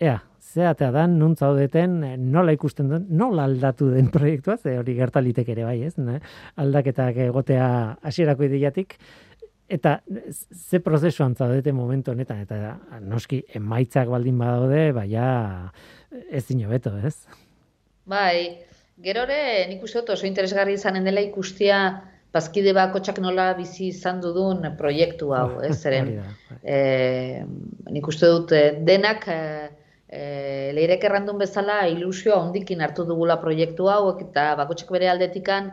[0.00, 2.00] ea, zeatea da, nun zaudeten,
[2.32, 5.96] nola ikusten duen, nola aldatu den proiektua, ze hori gertalitek ere bai, ez?
[6.00, 6.20] Ne?
[6.60, 7.66] Aldaketak egotea
[8.08, 8.96] hasierako ideiatik,
[9.70, 10.00] eta
[10.52, 15.26] ze prozesuan zaudeten momentu honetan, eta noski emaitzak baldin badaude, baina
[16.30, 17.14] ez dino beto, ez?
[18.10, 18.58] Bai,
[19.02, 21.80] gerore nik uste oso interesgarri izanen dela ikustia
[22.34, 26.16] bazkide bakotxak nola bizi izan dudun proiektu hau, ez zeren.
[26.62, 27.44] E,
[27.90, 29.40] nik uste dut eh, denak e,
[30.74, 35.70] leirek errandun bezala ilusioa ondikin hartu dugula proiektu hau, eta bakotxak bere aldetikan,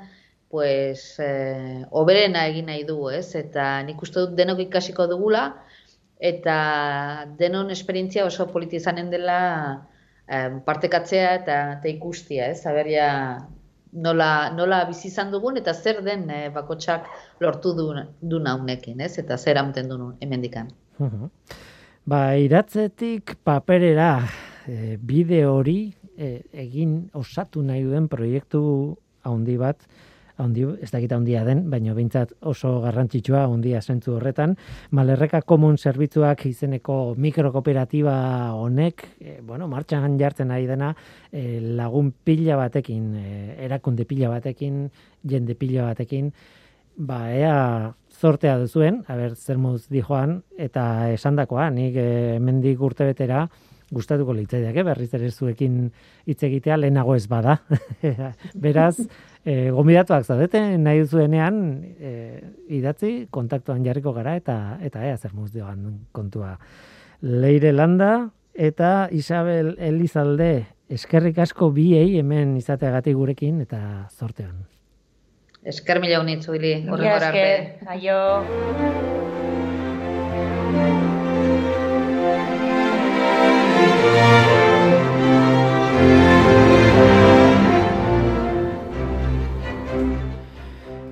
[0.49, 3.35] pues, e, oberena egin nahi du, ez?
[3.35, 5.49] Eta nik uste dut denok ikasiko dugula,
[6.17, 6.57] eta
[7.37, 9.39] denon esperientzia oso politizanen dela
[10.25, 12.63] e, partekatzea eta, eta ikustia, ez?
[12.63, 13.09] Zaberia
[13.93, 17.07] nola, nola bizi izan dugun eta zer den e, bakotsak
[17.43, 17.91] lortu du,
[18.21, 19.17] du naunekin, ez?
[19.21, 20.71] Eta zer amten du hemendikan.
[22.07, 24.11] Ba, iratzetik paperera
[24.67, 25.79] e, bide hori
[26.17, 28.61] e, egin osatu nahi duen proiektu
[29.27, 29.83] handi bat,
[30.41, 34.55] handi, ez dakita handia den, baina behintzat oso garrantzitsua handia zentzu horretan.
[34.91, 38.17] Malerreka komun zerbitzuak izeneko mikrokooperatiba
[38.57, 40.93] honek, e, bueno, martxan jartzen nahi dena,
[41.31, 44.85] e, lagun pila batekin, e, erakunde pila batekin,
[45.27, 46.31] jende pila batekin,
[46.97, 47.55] ba, ea
[48.17, 52.11] zortea duzuen, haber, zer muz di joan, eta esandakoa, nik e,
[52.41, 53.45] mendik urte betera,
[53.93, 54.83] gustatuko litzaidak, eh?
[54.83, 55.87] berriz ere zuekin
[56.27, 57.57] hitz egitea lehenago ez bada.
[58.65, 58.97] Beraz,
[59.47, 61.59] e, gomidatuak zaudete, nahi duzuenean
[61.99, 62.13] e,
[62.77, 65.51] idatzi, kontaktuan jarriko gara eta eta ea zer muz
[66.11, 66.57] kontua.
[67.21, 74.65] Leire Landa eta Isabel Elizalde eskerrik asko biei hemen izateagatik gurekin eta zortean.
[75.67, 76.85] Esker mila unitzu, Ili.
[76.87, 78.21] Esker, aio.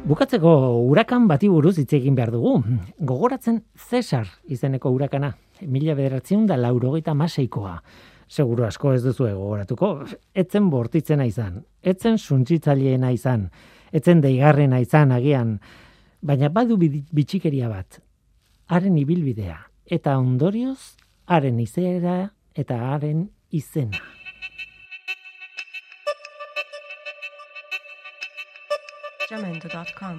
[0.06, 0.52] Bukatzeko
[0.86, 2.60] urakan bati buruz hitz egin behar dugu.
[3.10, 5.32] Gogoratzen Cesar izeneko urakana,
[5.66, 7.80] mila bederatzen da laurogeita maseikoa.
[8.30, 9.90] Seguro asko ez duzu gogoratuko,
[10.38, 13.48] etzen bortitzena izan, etzen suntzitzaileena izan,
[13.92, 15.56] etzen deigarrena izan agian,
[16.22, 17.98] baina badu bitxikeria bat,
[18.70, 19.58] haren ibilbidea,
[19.90, 22.20] eta ondorioz, haren izera
[22.54, 24.15] eta haren izena.
[29.30, 30.18] jamendo.com.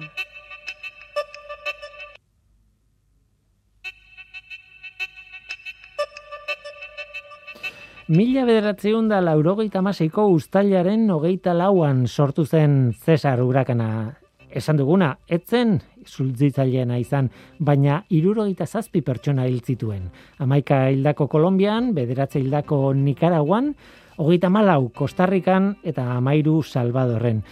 [8.07, 14.15] Mila bederatzeun da laurogeita maseiko ustailaren hogeita lauan sortu zen Cesar urakana.
[14.47, 17.27] Esan duguna, etzen zultzitzaileena izan,
[17.59, 20.07] baina irurogeita zazpi pertsona hil zituen.
[20.39, 23.73] Amaika hildako Kolombian, bederatze hildako Nikaraguan,
[24.17, 27.43] hogeita malau Kostarrikan eta amairu Salvadorren.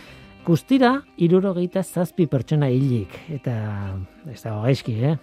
[0.46, 3.54] Guztira, irurogeita zazpi pertsona hilik, eta
[4.30, 5.16] ez da gaizki, eh?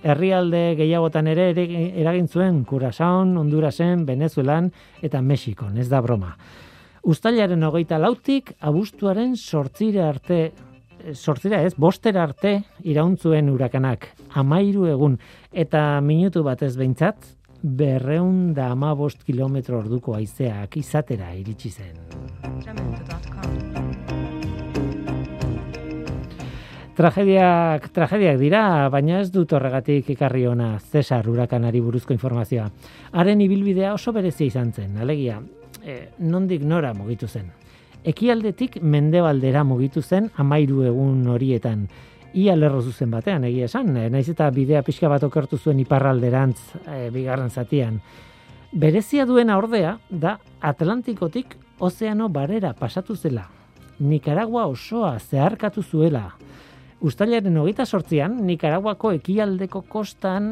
[0.00, 4.70] Herrialde gehiagotan ere eragin zuen Kurasaon, Hondurasen, Venezuelan
[5.04, 6.32] eta Mexikon, ez da broma.
[7.04, 10.40] Uztailaren hogeita lautik, abuztuaren sortzire arte
[11.12, 15.18] sortzira ez, bostera arte irauntzuen urakanak, amairu egun,
[15.52, 23.39] eta minutu batez behintzat, berreun da amabost kilometro orduko aizeak izatera iritsi zen.
[27.00, 32.66] Tragediak, tragediak dira, baina ez dut horregatik ikarri ona Cesar urakanari buruzko informazioa.
[33.16, 35.38] Haren ibilbidea oso berezia izan zen, alegia,
[35.80, 37.46] e, nondik nora mugitu zen.
[38.04, 41.86] Ekialdetik mendebaldera mugitu zen amairu egun horietan.
[42.36, 46.60] Ia lerro zuzen batean, egia esan, e, naiz eta bidea pixka bat okertu zuen iparralderantz
[46.84, 47.96] e, bigarren zatian.
[48.72, 53.48] Berezia duena ordea da Atlantikotik ozeano barera pasatu zela.
[54.00, 56.26] Nicaragua osoa zeharkatu zuela.
[57.00, 60.50] Uztailaren hogeita sortzian, Nicaraguako ekialdeko kostan,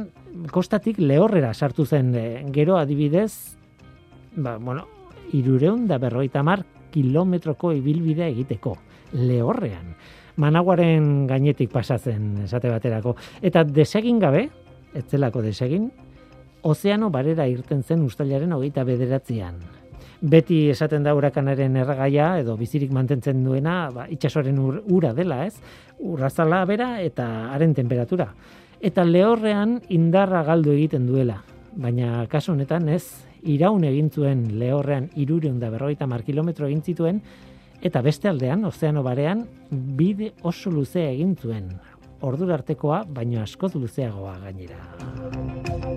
[0.48, 2.24] kostatik lehorrera sartu zen e,
[2.54, 3.58] gero adibidez,
[4.36, 4.86] ba, bueno,
[5.36, 8.78] irureun da berroita mar kilometroko ibilbidea egiteko,
[9.12, 9.92] lehorrean.
[10.40, 13.16] Managuaren gainetik pasatzen esate baterako.
[13.44, 14.46] Eta desegin gabe,
[14.96, 15.90] etzelako desegin,
[16.62, 19.60] ozeano barera irten zen ustailaren hogeita bederatzean
[20.20, 25.54] beti esaten da urakanaren erragaia edo bizirik mantentzen duena, ba, itxasoren ura dela, ez?
[25.98, 28.28] Urrazala bera eta haren temperatura.
[28.80, 31.42] Eta lehorrean indarra galdu egiten duela.
[31.78, 33.04] Baina kasu honetan ez,
[33.42, 37.20] iraun egin zuen lehorrean irureun da berroita mar kilometro egin zituen,
[37.82, 41.70] eta beste aldean, ozeano barean, bide oso luzea egin zuen.
[42.26, 45.87] Ordur artekoa, baino askoz luzeagoa gainera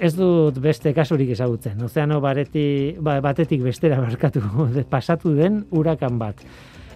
[0.00, 1.80] ez dut beste kasurik ezagutzen.
[1.84, 4.42] Ozeano bareti, ba, batetik bestera barkatu
[4.94, 6.40] pasatu den urakan bat.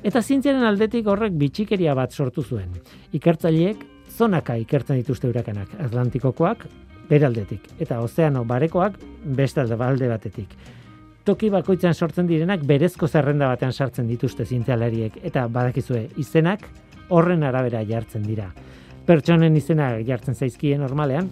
[0.04, 2.72] Eta zientziaren aldetik horrek bitxikeria bat sortu zuen.
[3.16, 3.84] Ikertzaileek
[4.14, 6.66] zonaka ikertzen dituzte urakanak, Atlantikokoak
[7.08, 8.96] beraldetik eta ozeano barekoak
[9.36, 10.56] beste alde batetik.
[11.24, 16.66] Toki bakoitzan sortzen direnak berezko zerrenda batean sartzen dituzte zientzialariek eta badakizue izenak
[17.08, 18.50] horren arabera jartzen dira.
[19.04, 21.30] Pertsonen izenak jartzen zaizkien normalean,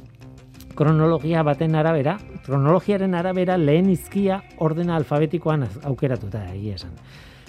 [0.74, 2.16] kronologia baten arabera,
[2.46, 6.94] kronologiaren arabera lehen izkia ordena alfabetikoan aukeratuta egia esan.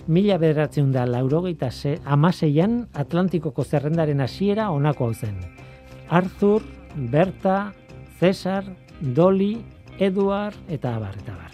[0.07, 1.69] Mila bederatzen da laurogeita
[2.05, 5.37] amaseian Atlantikoko zerrendaren hasiera onako hau zen.
[6.09, 6.61] Arthur,
[6.95, 7.73] Berta,
[8.19, 8.65] Cesar,
[8.99, 9.63] Dolly,
[9.99, 11.51] Eduard eta abar, eta abar.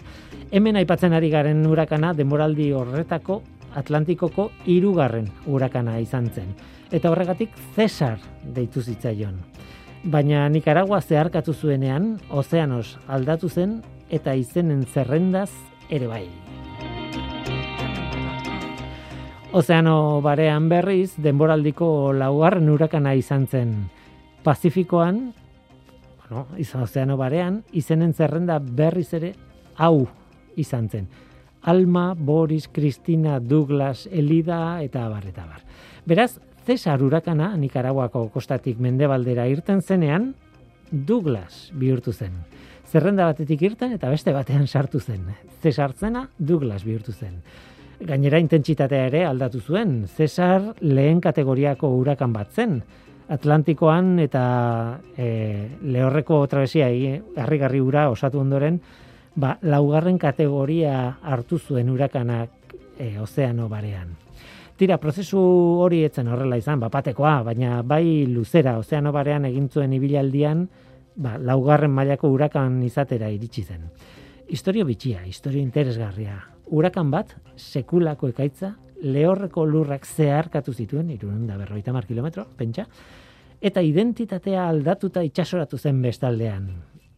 [0.50, 3.42] Hemen aipatzen ari garen urakana demoraldi horretako
[3.76, 6.54] Atlantikoko hirugarren urakana izan zen.
[6.90, 9.38] Eta horregatik Cesar deitu zitzaion
[10.04, 13.80] baina Nicaragua zeharkatu zuenean, ozeanos aldatu zen
[14.10, 15.50] eta izenen zerrendaz
[15.90, 16.24] ere bai.
[19.52, 23.74] Ozeano barean berriz, denboraldiko laugarren urakana izan zen.
[24.46, 25.32] Pazifikoan,
[26.22, 29.34] bueno, izan ozeano barean, izenen zerrenda berriz ere
[29.76, 30.06] hau
[30.56, 31.08] izan zen.
[31.62, 35.66] Alma, Boris, Cristina, Douglas, Elida eta abar, eta abar.
[36.06, 36.38] Beraz,
[36.70, 40.28] Cesar urakana Nicaraguako kostatik mendebaldera irten zenean,
[40.92, 42.36] Douglas bihurtu zen.
[42.86, 45.24] Zerrenda batetik irten eta beste batean sartu zen.
[45.64, 47.40] Cesar zena Douglas bihurtu zen.
[48.06, 50.06] Gainera intentsitatea ere aldatu zuen.
[50.14, 52.78] Cesar lehen kategoriako urakan bat zen.
[53.34, 54.46] Atlantikoan eta
[55.18, 55.26] e,
[55.82, 56.86] lehorreko trabesia
[57.34, 58.78] harrigarri ura osatu ondoren,
[59.34, 64.29] ba, laugarren kategoria hartu zuen urakanak e, ozeano barean.
[64.80, 65.38] Tira, prozesu
[65.84, 70.62] hori etzen horrela izan, bapatekoa, baina bai luzera, ozeano barean egin zuen ibilaldian,
[71.20, 73.84] ba, laugarren mailako urakan izatera iritsi zen.
[74.48, 76.38] Historio bitxia, historio interesgarria.
[76.72, 78.72] Urakan bat, sekulako ekaitza,
[79.04, 82.88] lehorreko lurrak zeharkatu zituen, irunun da berroita mar kilometro, pentsa,
[83.60, 86.70] eta identitatea aldatuta itxasoratu zen bestaldean.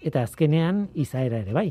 [0.03, 1.69] Eta azkenean, izaera ere bai.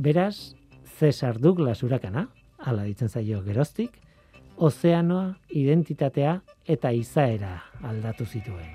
[0.00, 0.54] Beraz,
[0.96, 4.00] Cesar Douglas urakana, ala ditzen zaio geroztik,
[4.60, 6.36] ozeanoa, identitatea
[6.68, 8.68] eta izaera aldatu zituen.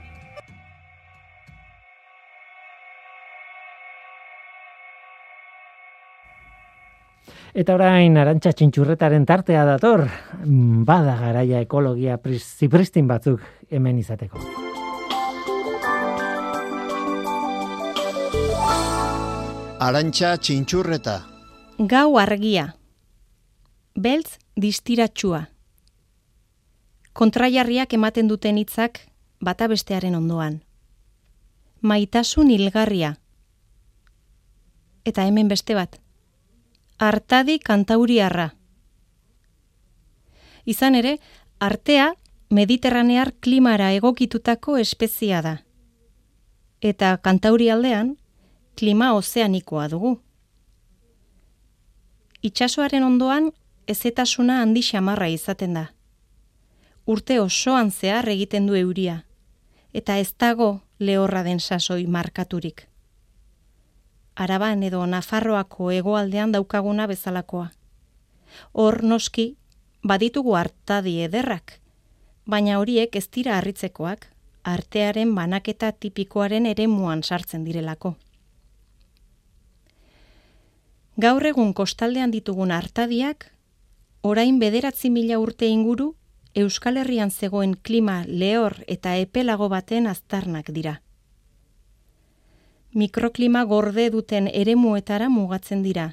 [7.55, 10.03] Eta orain arantxa txintxurretaren tartea dator,
[10.89, 14.41] bada garaia ekologia zipristin batzuk hemen izateko.
[19.85, 21.19] Arantxa txintxurreta.
[21.79, 22.73] Gau argia.
[23.95, 25.45] Beltz distiratxua
[27.15, 28.99] kontraiarriak ematen duten hitzak
[29.39, 30.57] bata bestearen ondoan.
[31.81, 33.13] Maitasun hilgarria.
[35.05, 35.95] Eta hemen beste bat.
[36.99, 38.49] Artadi kantauriarra.
[40.65, 41.15] Izan ere,
[41.59, 42.11] artea
[42.49, 45.57] mediterranear klimara egokitutako espezia da.
[46.81, 48.15] Eta kantauri aldean,
[48.75, 50.17] klima ozeanikoa dugu.
[52.43, 53.53] Itxasoaren ondoan,
[53.87, 55.94] ezetasuna handi xamarra izaten da
[57.05, 59.23] urte osoan zehar egiten du euria,
[59.93, 62.87] eta ez dago lehorra den sasoi markaturik.
[64.35, 67.69] Araban edo Nafarroako hegoaldean daukaguna bezalakoa.
[68.73, 69.55] Hor noski,
[70.03, 71.79] baditugu hartadi ederrak,
[72.45, 74.27] baina horiek ez dira harritzekoak,
[74.63, 78.15] artearen banaketa tipikoaren eremuan sartzen direlako.
[81.21, 83.51] Gaur egun kostaldean ditugun hartadiak,
[84.21, 86.15] orain bederatzi mila urte inguru,
[86.55, 91.01] Euskal Herrian zegoen klima lehor eta epelago baten aztarnak dira.
[92.95, 96.05] Mikroklima gorde duten eremuetara mugatzen dira,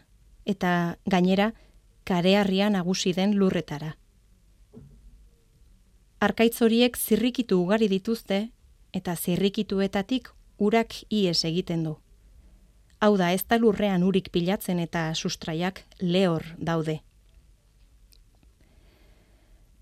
[0.45, 1.53] eta gainera,
[2.03, 3.93] karearria nagusi den lurretara.
[6.19, 8.41] Arkaitz horiek zirrikitu ugari dituzte,
[8.93, 11.95] eta zirrikituetatik urak ies egiten du.
[12.99, 16.99] Hau da, ez da lurrean urik pilatzen eta sustraiak lehor daude.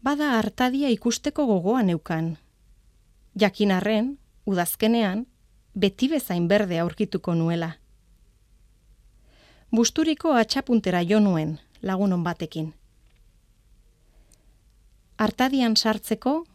[0.03, 2.37] Bada hartadia ikusteko gogoan neukan.
[3.41, 5.27] Jakinarren, udazkenean,
[5.75, 7.73] beti bezain berde aurkituko nuela.
[9.71, 12.73] Busturiko atxapuntera jo nuen, lagunon batekin.
[15.19, 16.47] Artadian sartzeko,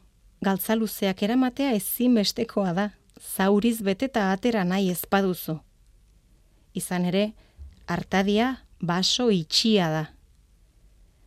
[0.43, 2.89] galtzaluzeak eramatea ezin bestekoa da,
[3.35, 5.59] zauriz beteta atera nahi ezpaduzu
[6.75, 7.31] izan ere,
[7.87, 10.03] artadia baso itxia da.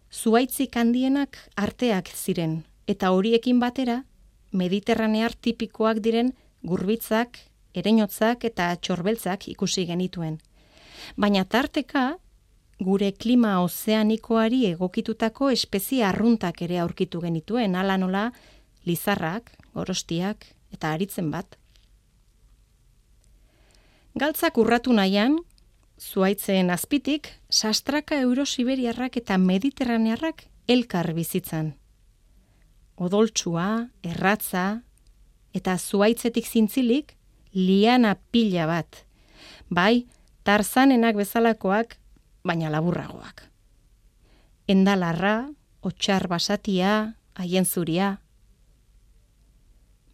[0.08, 4.04] Zuaitzik handienak arteak ziren, eta horiekin batera,
[4.52, 6.32] mediterranear tipikoak diren
[6.64, 7.36] gurbitzak,
[7.74, 10.38] erenotzak eta txorbeltzak ikusi genituen.
[11.16, 12.16] Baina tarteka,
[12.80, 18.30] gure klima ozeanikoari egokitutako espezie arruntak ere aurkitu genituen, ala nola,
[18.86, 21.58] lizarrak, gorostiak eta aritzen bat.
[24.18, 25.36] Galtzak urratu nahian,
[25.98, 31.74] zuaitzen azpitik, sastraka eurosiberiarrak eta mediterranearrak elkar bizitzan.
[32.96, 34.82] Odoltsua, erratza,
[35.54, 37.14] eta zuaitzetik zintzilik,
[37.54, 39.04] liana pila bat.
[39.70, 40.06] Bai,
[40.44, 41.98] tarzanenak bezalakoak,
[42.44, 43.44] baina laburragoak.
[44.68, 45.50] Endalarra,
[45.82, 48.18] otxar basatia, haien zuria.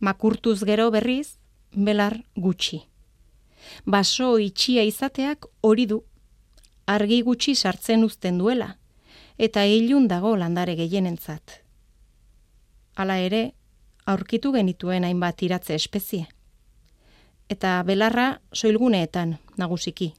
[0.00, 1.38] Makurtuz gero berriz,
[1.72, 2.84] belar gutxi
[3.84, 6.02] baso itxia izateak hori du,
[6.86, 8.76] argi gutxi sartzen uzten duela,
[9.38, 11.60] eta ilun dago landare gehienentzat.
[12.96, 13.54] Hala ere,
[14.06, 16.26] aurkitu genituen hainbat iratze espezie.
[17.50, 20.12] Eta belarra soilguneetan nagusiki.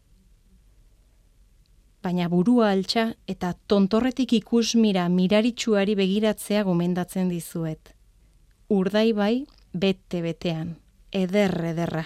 [2.06, 7.96] Baina burua altxa eta tontorretik ikus mira miraritsuari begiratzea gomendatzen dizuet.
[8.70, 10.76] Urdai bai, bete betean,
[11.12, 12.06] eder ederra.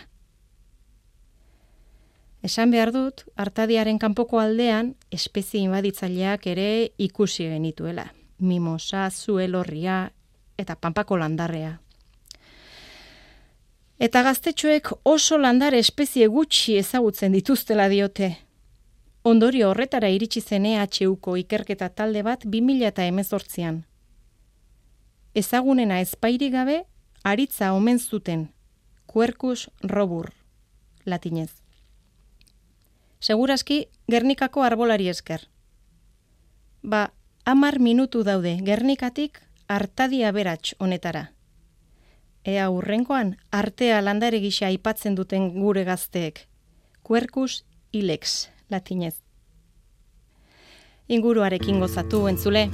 [2.42, 8.08] Esan behar dut, artadiaren kanpoko aldean, espezie inbaditzaileak ere ikusi genituela.
[8.40, 10.12] Mimosa, zuelorria
[10.58, 11.74] eta pampako landarrea.
[14.00, 18.38] Eta gaztetxoek oso landare espezie gutxi ezagutzen dituztela diote.
[19.28, 23.84] Ondorio horretara iritsi zene HUko ikerketa talde bat 2000 eta emezortzian.
[25.36, 26.86] Ezagunena ezpairi gabe,
[27.24, 28.48] aritza omen zuten,
[29.06, 30.32] kuerkus robur,
[31.06, 31.59] latinez.
[33.20, 35.42] Seguraski, Gernikako arbolari esker.
[36.82, 37.12] Ba,
[37.44, 41.34] amar minutu daude Gernikatik artadia beratx honetara.
[42.48, 46.46] Ea urrenkoan, artea landare gisa aipatzen duten gure gazteek.
[47.04, 49.18] Quercus ilex, latinez.
[51.10, 52.70] Inguruarekin gozatu entzule.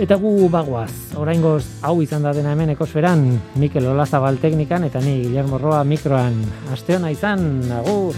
[0.00, 3.20] Eta gu bagoaz, oraingoz hau izan da dena hemen ekosferan,
[3.60, 6.38] Mikel Olazabal teknikan eta ni Guillermo Roa mikroan.
[6.72, 7.42] Aste hona izan,
[7.76, 8.16] agur!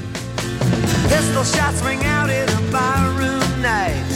[1.11, 4.15] Pistol shots ring out in a barroom night.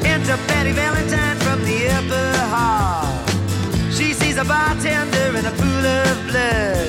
[0.00, 3.12] Enter Betty Valentine from the upper hall.
[3.92, 6.88] She sees a bartender in a pool of blood.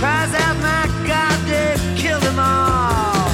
[0.00, 3.28] Cries out, my God, they've killed them all.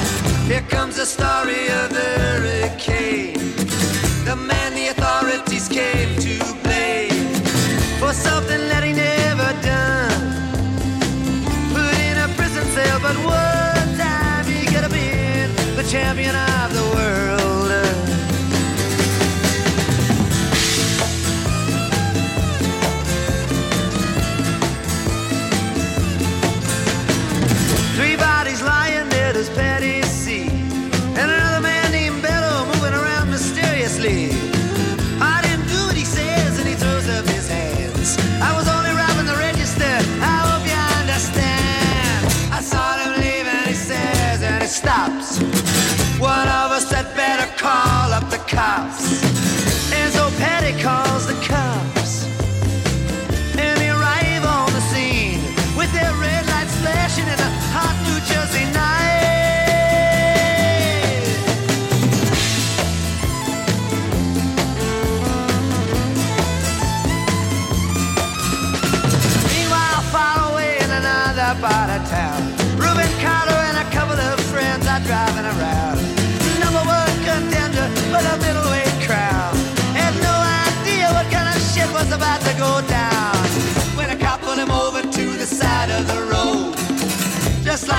[0.50, 3.37] Here comes the story of the hurricane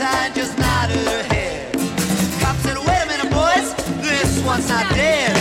[0.00, 1.74] Valentine just nodded her head.
[2.40, 5.39] Cop said, wait a minute, boys, this one's not dead.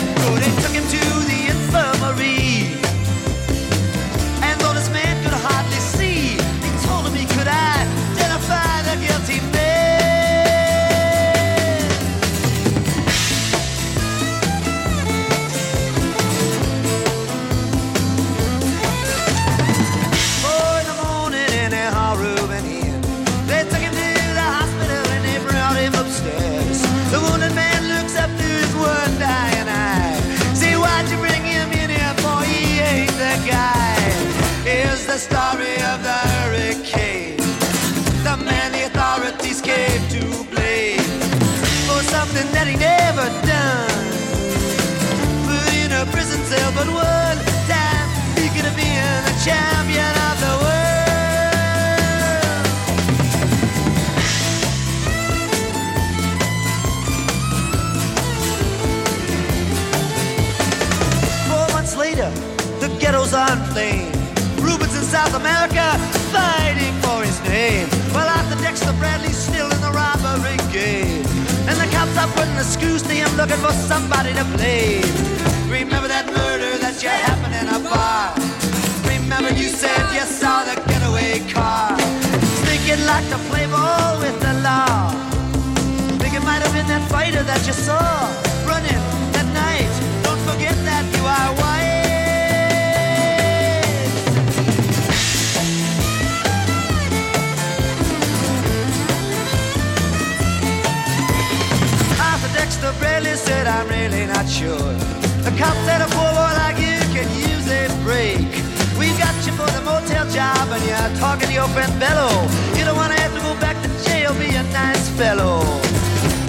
[46.79, 48.07] But one time
[48.39, 50.77] he could have been the champion of the world.
[61.97, 62.31] Later,
[62.79, 64.11] the ghetto's on flame.
[64.63, 65.97] Rubens in South America
[66.31, 67.89] fighting for his name.
[68.13, 71.25] Well, Arthur Dexter Bradley's still in the robbery game.
[71.67, 75.38] And the cops are putting the screws to him looking for somebody to blame.
[75.69, 78.33] Remember that murder that you happened in a bar.
[79.05, 81.95] Remember you said you saw the getaway car.
[82.65, 85.13] Think you'd like to play ball with the law.
[86.17, 88.01] Think it might have been that fighter that you saw
[88.65, 88.97] running
[89.37, 89.93] that night.
[90.25, 91.99] Don't forget that you are white.
[102.53, 105.18] Dexter Bradley said, I'm really not sure.
[105.45, 108.49] The cop said a poor boy like you can use a break.
[108.99, 112.29] We got you for the motel job and you're talking to your friend Bello.
[112.77, 115.63] You don't want to have to go back to jail, be a nice fellow.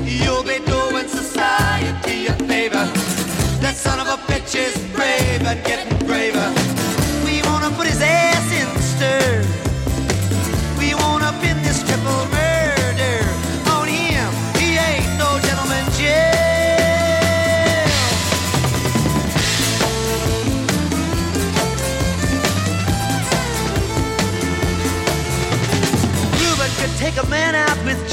[0.02, 2.84] You'll be doing society a favor.
[3.62, 5.89] That son of a bitch is brave and getting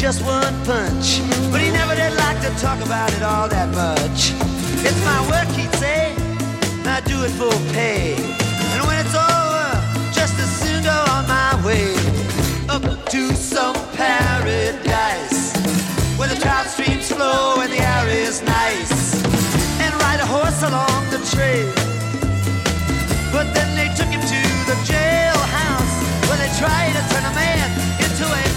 [0.07, 1.19] just one punch,
[1.51, 4.31] but he never did like to talk about it all that much.
[4.87, 6.15] It's my work, he'd say.
[6.87, 8.15] I do it for pay.
[8.71, 9.67] And when it's over,
[10.15, 11.91] just as soon go on my way
[12.71, 15.51] up to some paradise
[16.15, 19.19] where the trout streams flow and the air is nice,
[19.83, 21.67] and ride a horse along the trail.
[23.35, 24.41] But then they took him to
[24.71, 25.95] the jailhouse
[26.31, 27.67] where they tried to turn a man
[27.99, 28.56] into a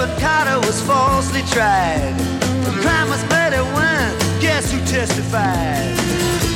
[0.00, 2.14] Robert Carter was falsely tried.
[2.64, 5.94] The crime was better when, guess who testified?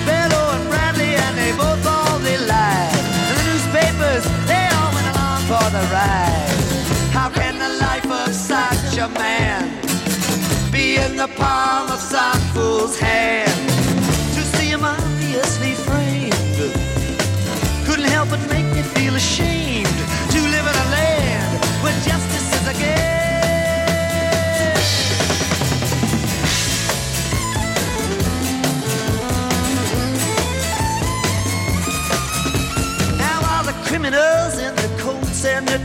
[0.07, 3.05] Bello and Bradley, and they both all they lied.
[3.29, 6.57] And the newspapers, they all went along for the ride.
[7.13, 9.69] How can the life of such a man
[10.73, 13.44] be in the palm of some fool's hand?